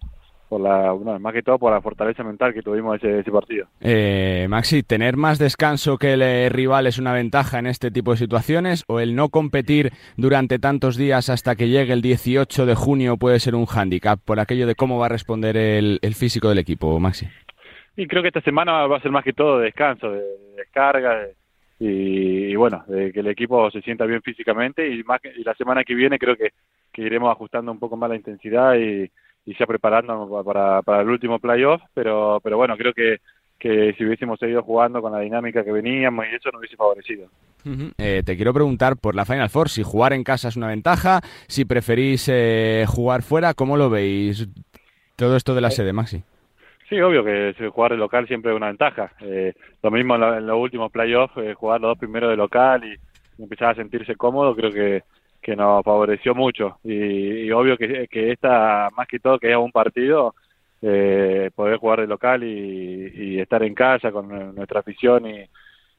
[0.51, 3.69] por la más que todo por la fortaleza mental que tuvimos ese, ese partido.
[3.81, 8.19] Eh, Maxi, ¿tener más descanso que el rival es una ventaja en este tipo de
[8.19, 13.17] situaciones o el no competir durante tantos días hasta que llegue el 18 de junio
[13.17, 16.59] puede ser un hándicap por aquello de cómo va a responder el, el físico del
[16.59, 17.29] equipo, Maxi?
[17.97, 20.23] Y creo que esta semana va a ser más que todo de descanso, de,
[20.55, 21.29] descarga
[21.81, 25.83] y, bueno, de que el equipo se sienta bien físicamente y, más y la semana
[25.83, 26.51] que viene creo que,
[27.03, 29.11] iremos ajustando un poco más la intensidad y,
[29.45, 33.19] y ya preparándonos para, para el último playoff, pero, pero bueno, creo que,
[33.59, 37.29] que si hubiésemos seguido jugando con la dinámica que veníamos y eso nos hubiese favorecido.
[37.99, 41.21] Eh, te quiero preguntar por la Final Four, si jugar en casa es una ventaja,
[41.49, 44.49] si preferís eh, jugar fuera, ¿cómo lo veis?
[45.17, 46.23] Todo esto de la eh, sede, Maxi.
[46.89, 49.13] Sí, obvio que jugar de local siempre es una ventaja.
[49.21, 52.97] Eh, lo mismo en, los últimos playoffs, eh, jugar los dos primeros de local y,
[53.41, 55.05] empezar a sentirse cómodo, creo que,
[55.49, 56.79] que nos favoreció mucho.
[56.85, 60.35] Y, obvio que, que esta, más que todo, que es un partido,
[60.83, 65.49] eh, poder jugar de local y, estar en casa con nuestra afición y,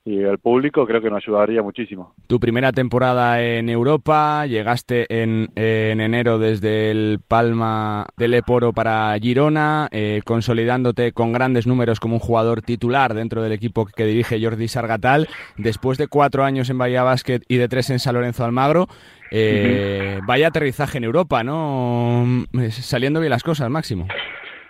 [0.06, 2.14] y el público creo que nos ayudaría muchísimo.
[2.28, 9.18] Tu primera temporada en Europa, llegaste en, en enero desde el Palma del Eporo para
[9.20, 14.43] Girona, eh, consolidándote con grandes números como un jugador titular dentro del equipo que dirige
[14.43, 15.28] Jordi Sargatal.
[15.58, 18.88] Después de cuatro años en Bahía Basket y de tres en San Lorenzo Almagro,
[19.32, 22.25] eh, vaya aterrizaje en Europa, ¿no?
[22.69, 24.07] Saliendo bien las cosas, Máximo.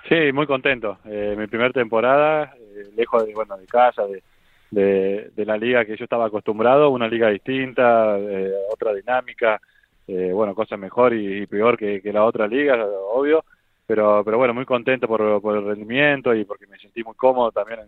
[0.08, 1.00] Sí, muy contento.
[1.06, 2.54] Eh, mi primera temporada,
[2.96, 4.24] lejos de, bueno, de casa, de
[4.72, 9.60] de, de la liga que yo estaba acostumbrado, una liga distinta, eh, otra dinámica,
[10.08, 12.78] eh, bueno, cosa mejor y, peor que, la otra liga,
[13.12, 13.44] obvio,
[13.86, 17.52] pero, pero bueno, muy contento por, por el rendimiento y porque me sentí muy cómodo
[17.52, 17.80] también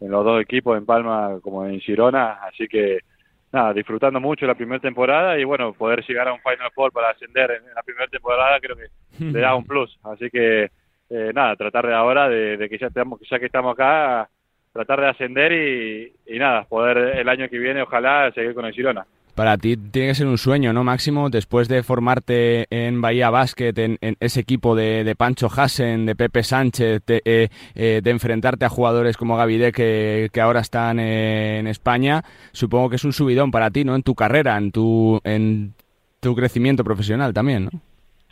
[0.00, 2.98] en, los dos equipos, en Palma como en Girona, así que
[3.54, 7.10] nada, disfrutando mucho la primera temporada y bueno, poder llegar a un Final Four para
[7.10, 8.88] ascender en, la primera temporada creo que
[9.24, 10.70] le da un plus, así que
[11.10, 14.28] eh, nada, tratar de ahora de, que ya, estamos, ya que estamos acá
[14.72, 18.72] tratar de ascender y, y nada, poder el año que viene ojalá seguir con el
[18.72, 19.06] Girona.
[19.34, 21.28] Para ti tiene que ser un sueño, ¿no, Máximo?
[21.28, 27.04] Después de formarte en Bahía Basket, en, ese equipo de, Pancho Hassen, de Pepe Sánchez,
[27.04, 32.22] de, eh, eh, de enfrentarte a jugadores como Gavide que, que ahora están en España,
[32.52, 33.96] supongo que es un subidón para ti, ¿no?
[33.96, 35.74] En tu carrera, en tu, en
[36.20, 37.70] tu crecimiento profesional también, ¿no?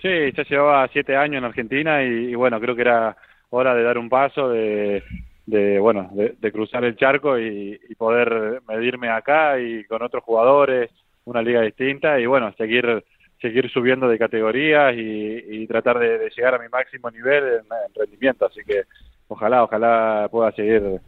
[0.00, 3.16] Sí, ya llevaba siete años en Argentina y, bueno, creo que era
[3.50, 5.02] hora de dar un paso, de,
[5.46, 10.90] de bueno, de, cruzar el charco y, poder medirme acá y con otros jugadores,
[11.24, 13.04] una liga distinta y bueno, seguir
[13.40, 18.46] seguir subiendo de categorías y, tratar de, llegar a mi máximo nivel en, rendimiento.
[18.46, 18.82] Así que
[19.28, 21.00] ojalá, ojalá pueda seguir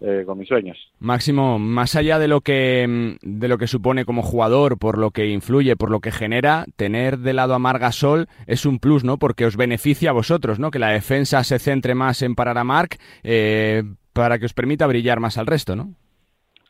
[0.00, 0.76] eh, con mis sueños.
[1.00, 5.26] Máximo, más allá de lo que de lo que supone como jugador, por lo que
[5.26, 9.18] influye, por lo que genera, tener de lado a Margasol es un plus, ¿no?
[9.18, 10.70] Porque os beneficia a vosotros, ¿no?
[10.70, 13.82] Que la defensa se centre más en parar a Marc eh,
[14.12, 15.94] para que os permita brillar más al resto, ¿no?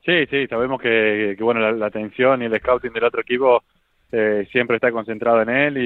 [0.06, 3.64] Sí, sí, sabemos que, bueno, la, atención y el scouting del otro equipo
[4.12, 5.78] eh, siempre está concentrado en él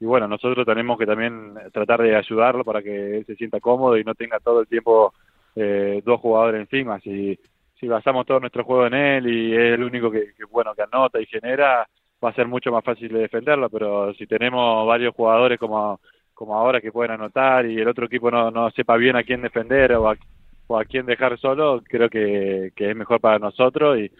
[0.00, 3.96] y, bueno, nosotros tenemos que también tratar de ayudarlo para que él se sienta cómodo
[3.96, 5.14] y no tenga todo el tiempo
[5.56, 7.00] eh, dos jugadores encima.
[7.00, 7.38] Si,
[7.78, 11.20] si basamos todo nuestro juego en él y es el único que, bueno que anota
[11.20, 11.86] y genera,
[12.24, 16.00] va a ser mucho más fácil de defenderlo, pero si tenemos varios jugadores como,
[16.32, 19.42] como ahora que pueden anotar y el otro equipo no, no sepa bien a quién
[19.42, 20.16] defender o a,
[20.66, 24.10] o a quién dejar solo, creo que, es mejor para nosotros y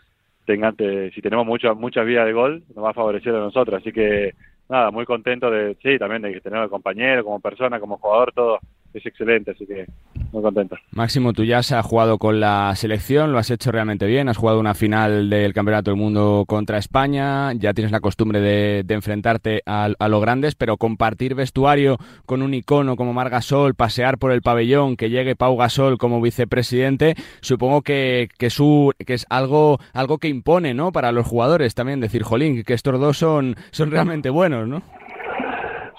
[0.47, 0.76] tengan,
[1.14, 3.80] si tenemos mucha, mucha vía de gol, nos va a favorecer a nosotros.
[3.80, 4.35] Así que
[4.68, 8.59] nada, muy contento de, sí, también de tener al compañero, como persona, como jugador, todo
[8.99, 9.86] es excelente, así que
[10.32, 10.76] muy contento.
[10.92, 14.61] Máximo, tú ya has jugado con la selección, lo has hecho realmente bien, has jugado
[14.61, 19.88] una final del Campeonato del Mundo contra España, ya tienes la costumbre de, enfrentarte a,
[20.09, 24.97] los grandes, pero compartir vestuario con un icono como Mar Gasol, pasear por el pabellón,
[24.97, 30.92] que llegue Pau Gasol como vicepresidente, supongo que, que, es algo, algo que impone ¿no?
[30.92, 33.57] para los jugadores también, decir, jolín, que estos dos son
[33.90, 34.82] realmente buenos, ¿no?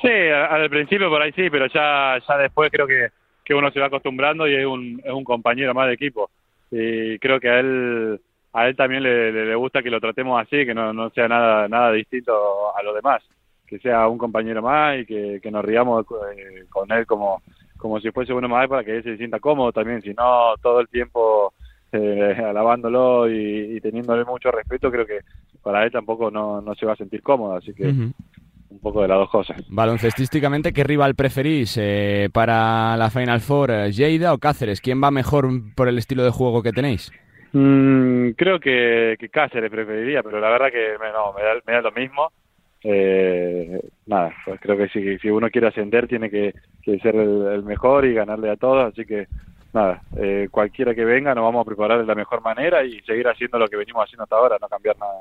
[0.05, 3.07] Sí, al principio por ahí sí, pero ya, ya después creo que,
[3.43, 6.29] que uno se va acostumbrando y es un, es un compañero más de equipo.
[6.69, 8.21] Y creo que a él,
[8.53, 11.67] a él también le, le, gusta que lo tratemos así, que no, no sea nada,
[11.67, 13.23] nada distinto a lo demás.
[13.65, 16.05] Que sea un compañero más y que, que nos riamos
[16.37, 17.41] eh, con él como,
[17.75, 20.03] como si fuese uno más para que él se sienta cómodo también.
[20.03, 21.51] Si no, todo el tiempo
[21.91, 25.21] eh, alabándolo y, teniéndole mucho respeto, creo que
[25.63, 27.55] para él tampoco no, no se va a sentir cómodo.
[27.55, 27.91] Así que
[28.76, 29.57] un poco de las dos cosas.
[29.69, 33.71] Baloncestísticamente, ¿qué rival preferís eh, para la Final Four?
[33.71, 34.82] Eh, ¿Lleida o Cáceres?
[34.82, 37.11] ¿Quién va mejor por el estilo de juego que tenéis?
[37.53, 42.32] Mm, creo que, Cáceres preferiría, pero la verdad que no, me, da, lo mismo.
[42.84, 46.53] Eh, nada, pues creo que si, si uno quiere ascender tiene que,
[47.01, 49.28] ser el, mejor y ganarle a todos, así que
[49.73, 50.01] nada,
[50.51, 53.67] cualquiera que venga nos vamos a preparar de la mejor manera y seguir haciendo lo
[53.67, 55.13] que venimos haciendo hasta ahora, no cambiar nada,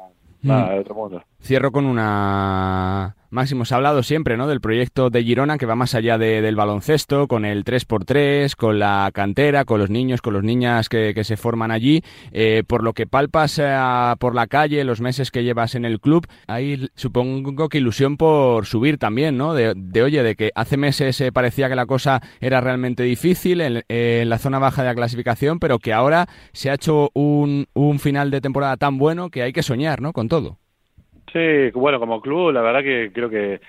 [0.43, 0.71] nada mm.
[0.71, 1.23] de otro mundo.
[1.41, 4.47] Cierro con una Máximo, se ha hablado siempre ¿no?
[4.47, 9.11] del proyecto de Girona que va más allá del baloncesto, con el 3x3, con la
[9.13, 12.03] cantera, con los niños, con los niñas que, se forman allí.
[12.31, 13.75] Eh, por lo que palpas eh,
[14.21, 18.67] por la calle, los meses que llevas en el club, hay supongo que ilusión por
[18.67, 19.53] subir también, ¿no?
[19.55, 24.29] De, oye, de que hace meses eh, parecía que la cosa era realmente difícil en,
[24.29, 28.31] la zona baja de la clasificación, pero que ahora se ha hecho un, un final
[28.31, 30.13] de temporada tan bueno que hay que soñar, ¿no?
[30.13, 30.59] Con todo.
[31.35, 33.61] Sí, bueno, como club, la verdad que creo que,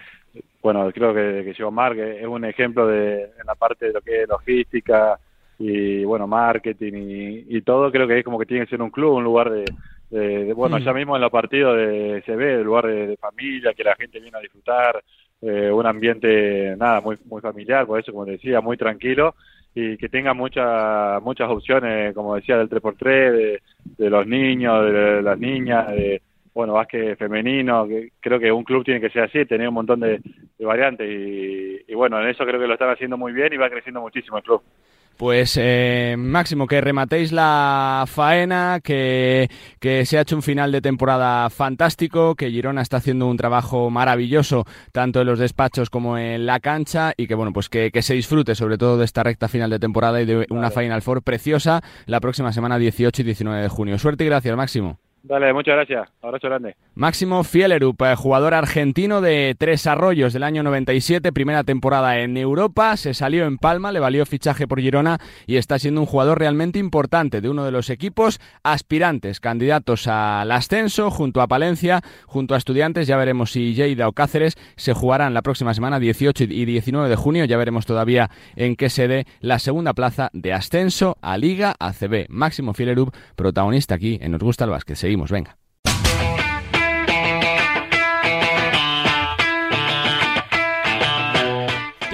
[0.61, 4.01] bueno, creo que, que Mar que es un ejemplo de, en la parte de lo
[4.01, 5.17] que es logística
[5.57, 9.15] y, bueno, marketing y, todo, creo que es como que tiene que ser un club,
[9.15, 10.83] un lugar de, bueno, mm.
[10.83, 14.19] ya mismo en los partidos de, se ve, el lugar de, familia, que la gente
[14.19, 15.03] viene a disfrutar,
[15.41, 19.33] eh, un ambiente, nada, muy, muy familiar, por eso, como decía, muy tranquilo
[19.73, 23.61] y que tenga muchas muchas opciones, como decía, del 3x3, de,
[23.97, 26.21] de los niños, de las niñas, de
[26.55, 29.99] bueno, básquet femenino, que creo que un club tiene que ser así, tener un montón
[29.99, 30.21] de,
[30.57, 33.99] variantes y, bueno, en eso creo que lo están haciendo muy bien y va creciendo
[33.99, 34.61] muchísimo el club.
[35.17, 39.49] Pues eh, Máximo, que rematéis la faena, que,
[39.79, 43.89] que, se ha hecho un final de temporada fantástico, que Girona está haciendo un trabajo
[43.89, 48.13] maravilloso, tanto en los despachos como en la cancha, y que bueno, pues que, se
[48.13, 51.81] disfrute sobre todo de esta recta final de temporada y de una Final Four preciosa
[52.05, 53.97] la próxima semana 18 y 19 de junio.
[53.97, 54.99] Suerte y gracias, Máximo.
[55.27, 56.07] Dale, muchas gracias.
[56.21, 56.75] Abrazo grande.
[56.93, 62.95] Máximo Fielerup, eh, jugador argentino de Tres Arroyos del año 97, primera temporada en Europa,
[62.95, 65.17] se salió en Palma, le valió fichaje por Girona
[65.47, 70.51] y está siendo un jugador realmente importante de uno de los equipos aspirantes, candidatos al
[70.51, 75.33] ascenso, junto a Palencia, junto a Estudiantes, ya veremos si Lleida o Cáceres se jugarán
[75.33, 79.57] la próxima semana 18 y 19 de junio, ya veremos todavía en qué sede la
[79.57, 82.27] segunda plaza de ascenso a Liga ACB.
[82.29, 84.95] Máximo Fielerup, protagonista aquí en Nos Gusta el Básquet
[85.31, 85.57] venga.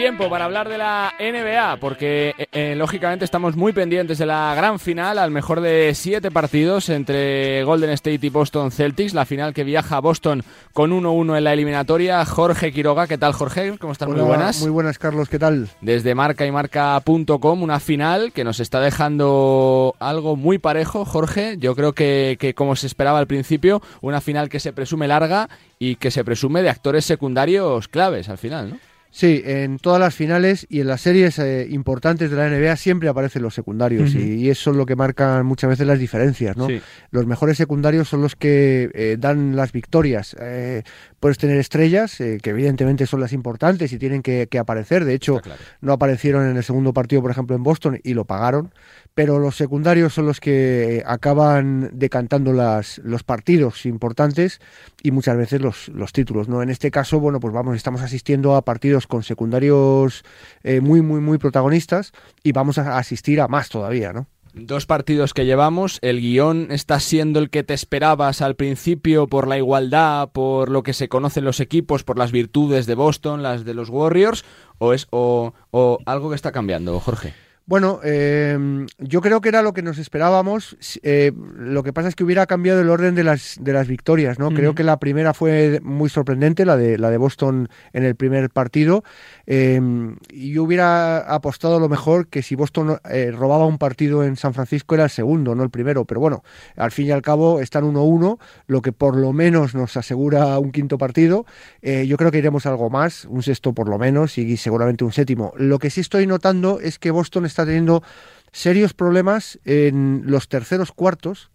[0.01, 4.51] Tiempo para hablar de la NBA, porque eh, eh, lógicamente estamos muy pendientes de la
[4.55, 9.53] gran final, al mejor de siete partidos entre Golden State y Boston Celtics, la final
[9.53, 10.43] que viaja a Boston
[10.73, 12.25] con 1-1 en la eliminatoria.
[12.25, 13.77] Jorge Quiroga, ¿qué tal Jorge?
[13.77, 14.11] ¿Cómo están?
[14.11, 14.59] muy buenas.
[14.61, 15.69] Muy buenas, Carlos, ¿qué tal?
[15.81, 21.57] Desde marca y marca.com, una final que nos está dejando algo muy parejo, Jorge.
[21.59, 25.47] Yo creo que, que como se esperaba al principio, una final que se presume larga
[25.77, 28.90] y que se presume de actores secundarios claves al final, ¿no?
[29.11, 33.09] Sí, en todas las finales y en las series eh, importantes de la NBA siempre
[33.09, 36.67] aparecen los secundarios y, eso es lo que marca muchas veces las diferencias, ¿no?
[37.11, 40.35] Los mejores secundarios son los que eh, dan las victorias.
[40.39, 40.83] Eh,
[41.21, 45.05] puedes tener estrellas, que evidentemente son las importantes y tienen que, aparecer.
[45.05, 45.39] De hecho,
[45.79, 48.73] no aparecieron en el segundo partido, por ejemplo, en Boston y lo pagaron
[49.13, 54.61] pero los secundarios son los que acaban decantando las, los partidos importantes
[55.03, 56.47] y muchas veces los, los, títulos.
[56.47, 56.63] ¿no?
[56.63, 60.23] En este caso, bueno, pues vamos, estamos asistiendo a partidos con secundarios
[60.63, 64.27] eh, muy, muy, muy protagonistas y vamos a asistir a más todavía, ¿no?
[64.53, 69.47] Dos partidos que llevamos, ¿el guion está siendo el que te esperabas al principio por
[69.47, 73.63] la igualdad, por lo que se conocen los equipos, por las virtudes de Boston, las
[73.63, 74.43] de los Warriors,
[74.77, 77.33] o es o, o algo que está cambiando, Jorge?
[77.65, 80.77] Bueno, em, yo creo que era lo que nos esperábamos.
[81.03, 84.39] Eh, lo que pasa es que hubiera cambiado el orden de las, de las victorias,
[84.39, 84.49] ¿no?
[84.51, 88.49] Creo que la primera fue muy sorprendente, la de, la de Boston en el primer
[88.49, 89.03] partido.
[89.45, 94.53] Y yo hubiera apostado lo mejor que si Boston eh, robaba un partido en San
[94.53, 96.05] Francisco era el segundo, no el primero.
[96.05, 96.43] Pero bueno,
[96.75, 100.71] al fin y al cabo están 1-1, lo que por lo menos nos asegura un
[100.71, 101.45] quinto partido.
[101.81, 105.11] Eh, yo creo que iremos algo más, un sexto por lo menos y seguramente un
[105.11, 105.53] séptimo.
[105.57, 108.03] Lo que sí estoy notando es que Boston está teniendo
[108.51, 111.49] serios problemas en los terceros cuartos.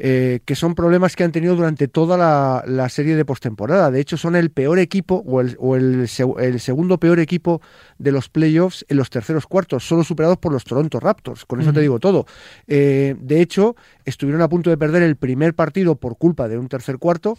[0.00, 2.16] Eh, que son problemas que han tenido durante toda
[2.64, 3.90] la, serie de postemporada.
[3.90, 7.60] De hecho, son el peor equipo o, el, segundo peor equipo
[7.98, 11.44] de los playoffs en los terceros cuartos, solo superados por los Toronto Raptors.
[11.44, 12.26] Con eso te digo todo.
[12.68, 13.74] Eh, de hecho,
[14.04, 17.36] estuvieron a punto de perder el primer partido por culpa de un tercer cuarto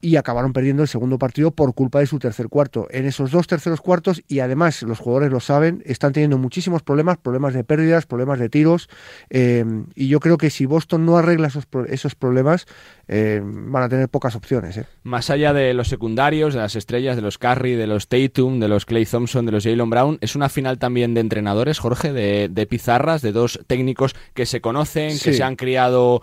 [0.00, 2.86] y acabaron perdiendo el segundo partido por culpa de su tercer cuarto.
[2.90, 7.18] En esos dos terceros cuartos, y además los jugadores lo saben, están teniendo muchísimos problemas,
[7.18, 8.88] problemas de pérdidas, problemas de tiros,
[9.28, 12.66] eh, y yo creo que si Boston no arregla esos, esos problemas,
[13.12, 14.76] eh, van a tener pocas opciones.
[14.76, 14.86] ¿eh?
[15.02, 18.68] Más allá de los secundarios, de las estrellas, de los Curry, de los Tatum, de
[18.68, 22.48] los Clay Thompson, de los Jalen Brown, es una final también de entrenadores, Jorge, de,
[22.48, 26.22] de pizarras, de dos técnicos que se conocen, que se han criado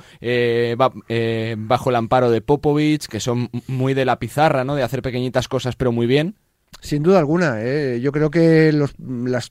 [1.57, 4.75] bajo el amparo de Popovich, que son muy de la pizarra, ¿no?
[4.75, 6.35] De hacer pequeñitas cosas, pero muy bien.
[6.79, 7.99] Sin duda alguna, ¿eh?
[8.01, 8.93] yo creo que los,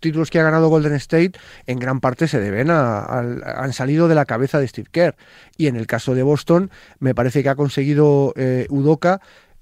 [0.00, 1.32] títulos que ha ganado Golden State
[1.66, 5.16] en gran parte se deben a, han salido de la cabeza de Steve Kerr
[5.56, 8.66] y en el caso de Boston me parece que ha conseguido eh,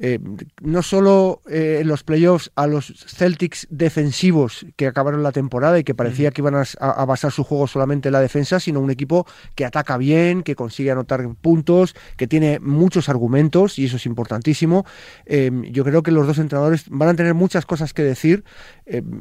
[0.06, 0.18] eh,
[0.60, 5.84] no solo eh, en los playoffs a los Celtics defensivos que acabaron la temporada y
[5.84, 9.26] que parecía que iban a, basar su juego solamente en la defensa, sino un equipo
[9.54, 14.84] que ataca bien, que consigue anotar puntos, que tiene muchos argumentos y eso es importantísimo.
[15.24, 18.44] Eh, yo creo que los dos entrenadores van a tener muchas cosas que decir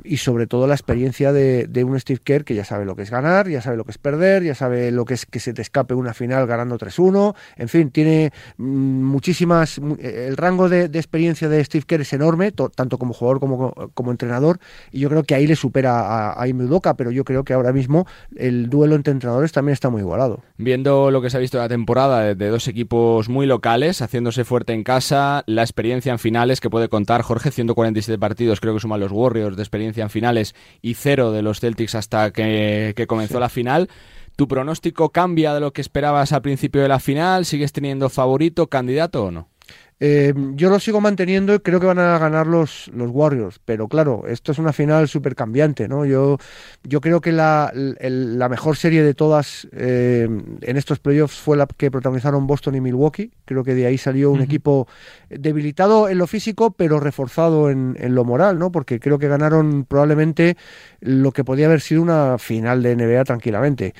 [0.03, 3.11] y sobre todo la experiencia de, un Steve Kerr que ya sabe lo que es
[3.11, 5.61] ganar, ya sabe lo que es perder, ya sabe lo que es que se te
[5.61, 8.63] escape una final ganando 3-1, en fin, tiene mm,
[9.03, 14.11] muchísimas, el rango de, experiencia de Steve Kerr es enorme, tanto como jugador como, como
[14.11, 14.59] entrenador,
[14.91, 16.47] y yo creo que ahí le supera a, a
[16.97, 18.05] pero yo creo que ahora mismo
[18.35, 20.41] el duelo entre entrenadores también está muy igualado.
[20.57, 24.73] Viendo lo que se ha visto la temporada de, dos equipos muy locales, haciéndose fuerte
[24.73, 28.99] en casa, la experiencia en finales que puede contar Jorge, 147 partidos creo que suman
[28.99, 33.49] los Warriors de experiencia en finales y cero de los Celtics hasta que, comenzó la
[33.49, 33.89] final.
[34.35, 37.45] ¿Tu pronóstico cambia de lo que esperabas al principio de la final?
[37.45, 39.49] ¿Sigues teniendo favorito, candidato o no?
[40.05, 43.87] Eh, yo lo sigo manteniendo y creo que van a ganar los, los Warriors, pero
[43.87, 46.05] claro, esto es una final súper cambiante, ¿no?
[46.05, 46.39] Yo,
[46.83, 50.27] yo creo que la, la mejor serie de todas eh,
[50.59, 53.31] en estos playoffs fue la que protagonizaron Boston y Milwaukee.
[53.45, 54.89] Creo que de ahí salió un equipo
[55.29, 58.73] debilitado en lo físico, pero reforzado en, en, lo moral, ¿no?
[58.73, 60.57] Porque creo que ganaron probablemente
[60.99, 63.93] lo que podía haber sido una final de NBA tranquilamente.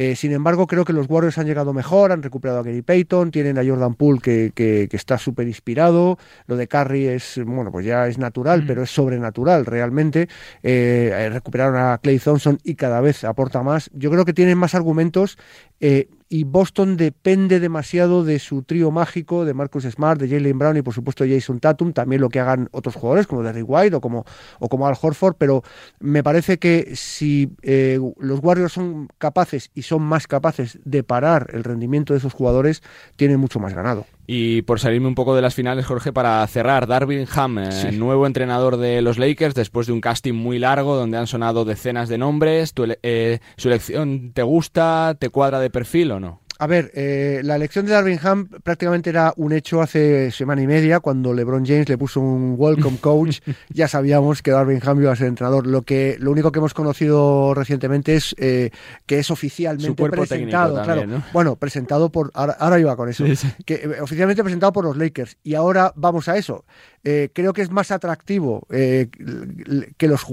[0.00, 3.32] Eh, sin embargo, creo que los Warriors han llegado mejor, han recuperado a Gary Payton,
[3.32, 6.18] tienen a Jordan Poole que, que, está súper inspirado.
[6.46, 10.28] Lo de Curry es, bueno, pues ya es natural, pero es sobrenatural realmente.
[10.62, 13.90] Eh, recuperaron a Clay Thompson y cada vez aporta más.
[13.92, 15.36] Yo creo que tienen más argumentos.
[15.80, 20.76] Eh, y Boston depende demasiado de su trío mágico, de Marcus Smart, de Jalen Brown
[20.76, 24.00] y por supuesto Jason Tatum, también lo que hagan otros jugadores como Derrick White o
[24.00, 25.62] como, Al Horford, pero
[26.00, 31.48] me parece que si eh, los Warriors son capaces y son más capaces de parar
[31.52, 32.82] el rendimiento de esos jugadores,
[33.16, 34.06] tienen mucho más ganado.
[34.30, 38.26] Y por salirme un pogo de las finales, Jorge, para cerrar, Darvin Ham, eh, nuevo
[38.26, 42.18] entrenador de los Lakers, después de un casting muy largo donde han sonado decenas de
[42.18, 42.74] nombres.
[43.02, 45.16] Eh, ¿Su elección te gusta?
[45.18, 46.42] ¿Te cuadra de perfil o no?
[46.60, 50.66] A ver, eh, la elección de Darvin Ham prácticamente era un hecho hace semana y
[50.66, 53.38] media, cuando LeBron James le puso un welcome coach.
[53.68, 55.68] ya sabíamos que Darvin Ham iba a ser entrenador.
[55.68, 58.70] Lo que, lo único que hemos conocido recientemente es eh,
[59.06, 61.22] que es oficialmente presentado, claro.
[61.32, 62.32] Bueno, presentado por.
[62.34, 63.24] Ahora, iba con eso.
[63.64, 65.36] Que eh, oficialmente presentado por los Lakers.
[65.44, 66.64] Y ahora vamos a eso.
[67.02, 70.26] creo que es más atractivo que los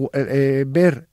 [0.65, 1.07] ver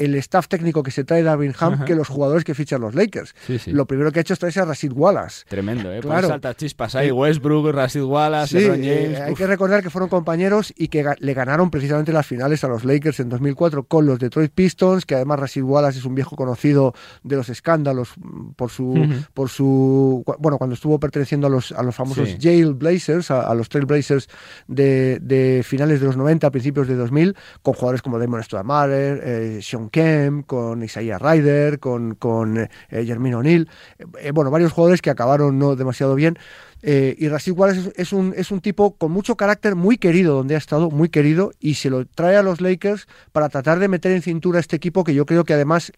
[0.00, 3.34] el staff técnico que se trae Darwin Ham que los jugadores que fichan los Lakers.
[3.66, 5.44] Lo primero que ha hecho es traerse a Rashid Wallace.
[5.46, 6.00] Tremendo, ¿eh?
[6.00, 6.28] Claro.
[6.28, 9.20] Salta chispas ahí, Westbrook, Rashid Wallace, LeBron eh, James.
[9.20, 12.84] hay que recordar que fueron compañeros y que le ganaron precisamente las finales a los
[12.84, 16.94] Lakers en 2004 con los Detroit Pistons, que además Rashid Wallace es un viejo conocido
[17.22, 18.14] de los escándalos
[18.56, 18.94] por su,
[19.34, 23.68] por su bueno, cuando estuvo perteneciendo a los, a los famosos Jail Blazers, a, los
[23.68, 24.28] Trail Blazers
[24.66, 29.62] de, de, finales de los 90, principios de 2000, con jugadores como Damon Stoudemire, eh,
[29.62, 33.68] Sean Kemp, con Isaiah Ryder, con, con eh, Jermaine O'Neill,
[33.98, 36.38] eh, bueno, varios jugadores que acabaron no demasiado bien.
[36.82, 40.54] Eh, y Rashid Wallace es, un, es un tipo con mucho carácter, muy querido donde
[40.54, 44.12] ha estado, muy querido, y se lo trae a los Lakers para tratar de meter
[44.12, 45.92] en cintura este equipo que yo creo que además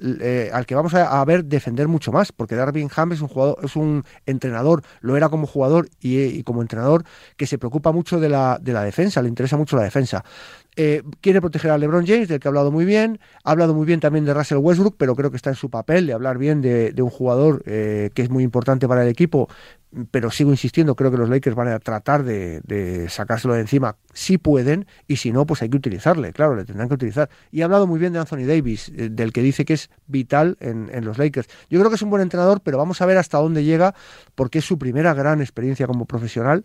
[0.53, 3.76] al que vamos a, ver defender mucho más, porque Darvin Ham es un jugador, es
[3.76, 7.05] un entrenador, lo era como jugador y, y como entrenador,
[7.36, 10.24] que se preocupa mucho de la, de la defensa, le interesa mucho la defensa.
[10.74, 13.20] Eh, quiere proteger a LeBron James, del que ha hablado muy bien.
[13.44, 16.06] Ha hablado muy bien también de Russell Westbrook, pero creo que está en su papel
[16.06, 19.48] de hablar bien de, un jugador eh, que es muy importante para el equipo.
[20.10, 24.38] Pero sigo insistiendo, creo que los Lakers van a tratar de, sacárselo de encima si
[24.38, 27.28] pueden, y si no, pues hay que utilizarle, claro, le tendrán que utilizar.
[27.50, 30.56] Y ha hablado muy bien de Anthony Davis, eh, del que dice que es vital
[30.60, 31.48] en, en los Lakers.
[31.68, 33.94] Yo creo que es un buen entrenador, pero vamos a ver hasta dónde llega,
[34.34, 36.64] porque es su primera gran experiencia como profesional.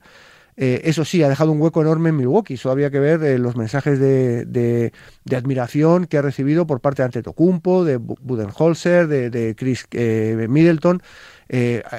[0.59, 2.57] Eh, eso sí, ha dejado un hueco enorme en Milwaukee.
[2.57, 4.91] Solo había que ver eh, los mensajes de, de,
[5.35, 11.01] admiración que ha recibido por parte de Antetokounmpo, de Budenholzer, de, de Chris eh, Middleton.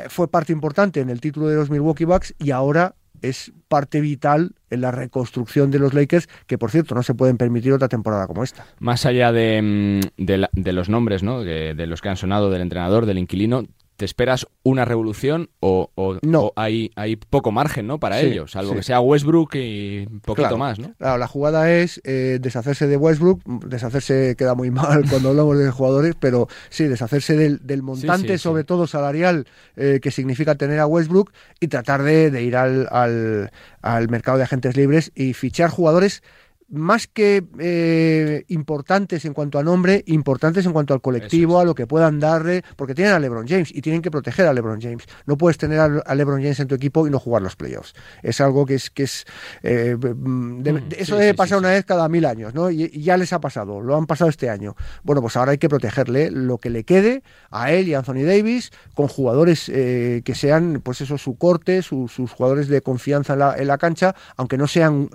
[0.09, 4.53] fue parte importante en el título de los Milwaukee Bucks y ahora es parte vital
[4.71, 8.27] en la reconstrucción de los Lakers, que por cierto no se pueden permitir otra temporada
[8.27, 8.67] como esta.
[8.79, 11.43] Más allá de, mm, de, los nombres, ¿no?
[11.43, 13.65] de, los que han sonado del entrenador, del inquilino,
[13.99, 15.91] ¿Te esperas una revolución o,
[16.23, 16.53] no.
[16.55, 17.99] hay, hay, poco margen ¿no?
[17.99, 20.79] para ellos, salvo que sea Westbrook y poquito más?
[20.79, 20.95] ¿no?
[20.99, 25.69] Claro, la jugada es eh, deshacerse de Westbrook, deshacerse queda muy mal cuando hablamos de
[25.73, 31.33] jugadores, pero sí, deshacerse del, montante, sobre todo salarial, eh, que significa tener a Westbrook
[31.59, 33.51] y tratar de, de ir al, al,
[33.83, 36.23] al mercado de agentes libres y fichar jugadores
[36.69, 41.75] más que eh, importantes en cuanto a nombre, importantes en cuanto al colectivo, a lo
[41.75, 45.05] que puedan darle, porque tienen a LeBron James y tienen que proteger a LeBron James.
[45.25, 47.95] No puedes tener a, LeBron James en tu equipo y no jugar los playoffs.
[48.23, 49.25] Es algo que es que es
[49.63, 52.71] eh, mm, mm, eso debe pasar una vez cada mil años, ¿no?
[52.71, 54.77] Y, ya les ha pasado, lo han pasado este año.
[55.03, 58.25] Bueno, pues ahora hay que protegerle lo que le quede a él y a Anthony
[58.25, 63.39] Davis con jugadores eh, que sean, pues eso, su corte, sus jugadores de confianza en
[63.39, 65.09] la, en la cancha, aunque no sean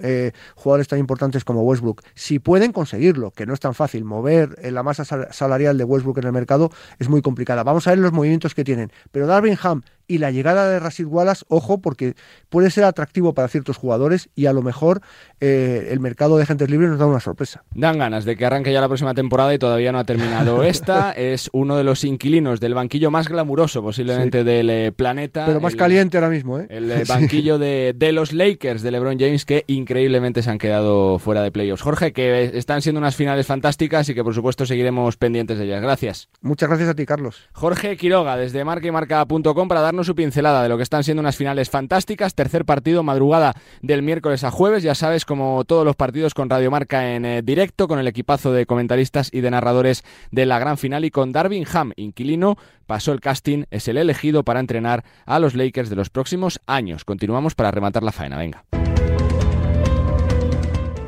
[0.55, 2.01] jugadores tan importantes como Westbrook.
[2.15, 6.25] Si pueden conseguirlo, que no es tan fácil, mover la masa salarial de Westbrook en
[6.25, 7.63] el mercado es muy complicada.
[7.63, 8.91] Vamos a ver los movimientos que tienen.
[9.11, 12.15] Pero Darvin Ham y la llegada de Rashid Wallace, ojo, porque
[12.49, 15.01] puede ser atractivo para ciertos jugadores y a lo mejor
[15.39, 17.63] eh, el mercado de agentes libres nos da una sorpresa.
[17.73, 21.11] Dan ganas de que arranque ya la próxima temporada y todavía no ha terminado esta.
[21.11, 25.45] es uno de los inquilinos del banquillo más glamuroso posiblemente del eh, planeta.
[25.45, 26.67] Pero más caliente ahora mismo, ¿eh?
[26.69, 31.19] El eh, banquillo de, de, los Lakers de LeBron James que increíblemente se han quedado
[31.19, 31.81] fuera de playoffs.
[31.81, 35.81] Jorge, que están siendo unas finales fantásticas y que por supuesto seguiremos pendientes de ellas.
[35.81, 36.29] Gracias.
[36.41, 37.49] Muchas gracias a ti, Carlos.
[37.53, 41.69] Jorge Quiroga desde marcamarca.com para darnos su pincelada de lo que están siendo unas finales
[41.69, 42.33] fantásticas.
[42.33, 43.53] Tercer partido, madrugada
[43.83, 44.81] del miércoles a jueves.
[44.81, 48.51] Ya sabes, como todos los partidos con Radio Marca en eh, directo, con el equipazo
[48.51, 52.57] de comentaristas y de narradores de la gran final y con Darwin Ham, inquilino,
[52.87, 57.05] pasó el casting, es el elegido para entrenar a los Lakers de los próximos años.
[57.05, 58.39] Continuamos para rematar la faena.
[58.39, 58.82] Venga.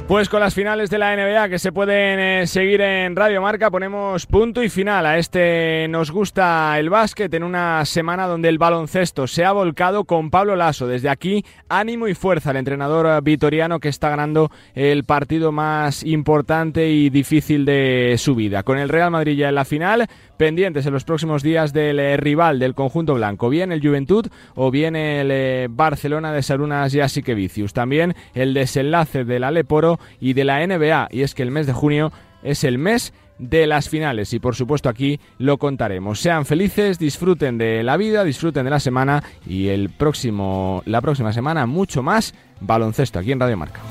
[0.07, 3.71] Pues con las finales de la NBA que se pueden eh, seguir en Radio Marca,
[3.71, 8.59] ponemos punto y final a este Nos gusta el básquet en una semana donde el
[8.59, 10.85] baloncesto se ha volcado con Pablo Lasso.
[10.85, 16.87] Desde aquí, ánimo y fuerza al entrenador vitoriano que está ganando el partido más importante
[16.87, 18.61] y difícil de su vida.
[18.61, 20.05] Con el Real Madrid ya en la final,
[20.37, 24.69] pendientes en los próximos días del eh, rival del conjunto blanco, bien el Juventud o
[24.69, 27.73] bien el eh, Barcelona de Sarunas y Vicius.
[27.73, 31.09] También el desenlace del Aleporo y de la NBA.
[31.11, 32.11] Y es que el mes de junio
[32.43, 36.21] es el mes de las finales y por supuesto aquí lo contaremos.
[36.21, 41.33] Sean felices, disfruten de la vida, disfruten de la semana y el próximo la próxima
[41.33, 43.81] semana mucho más baloncesto aquí en Radio Marca.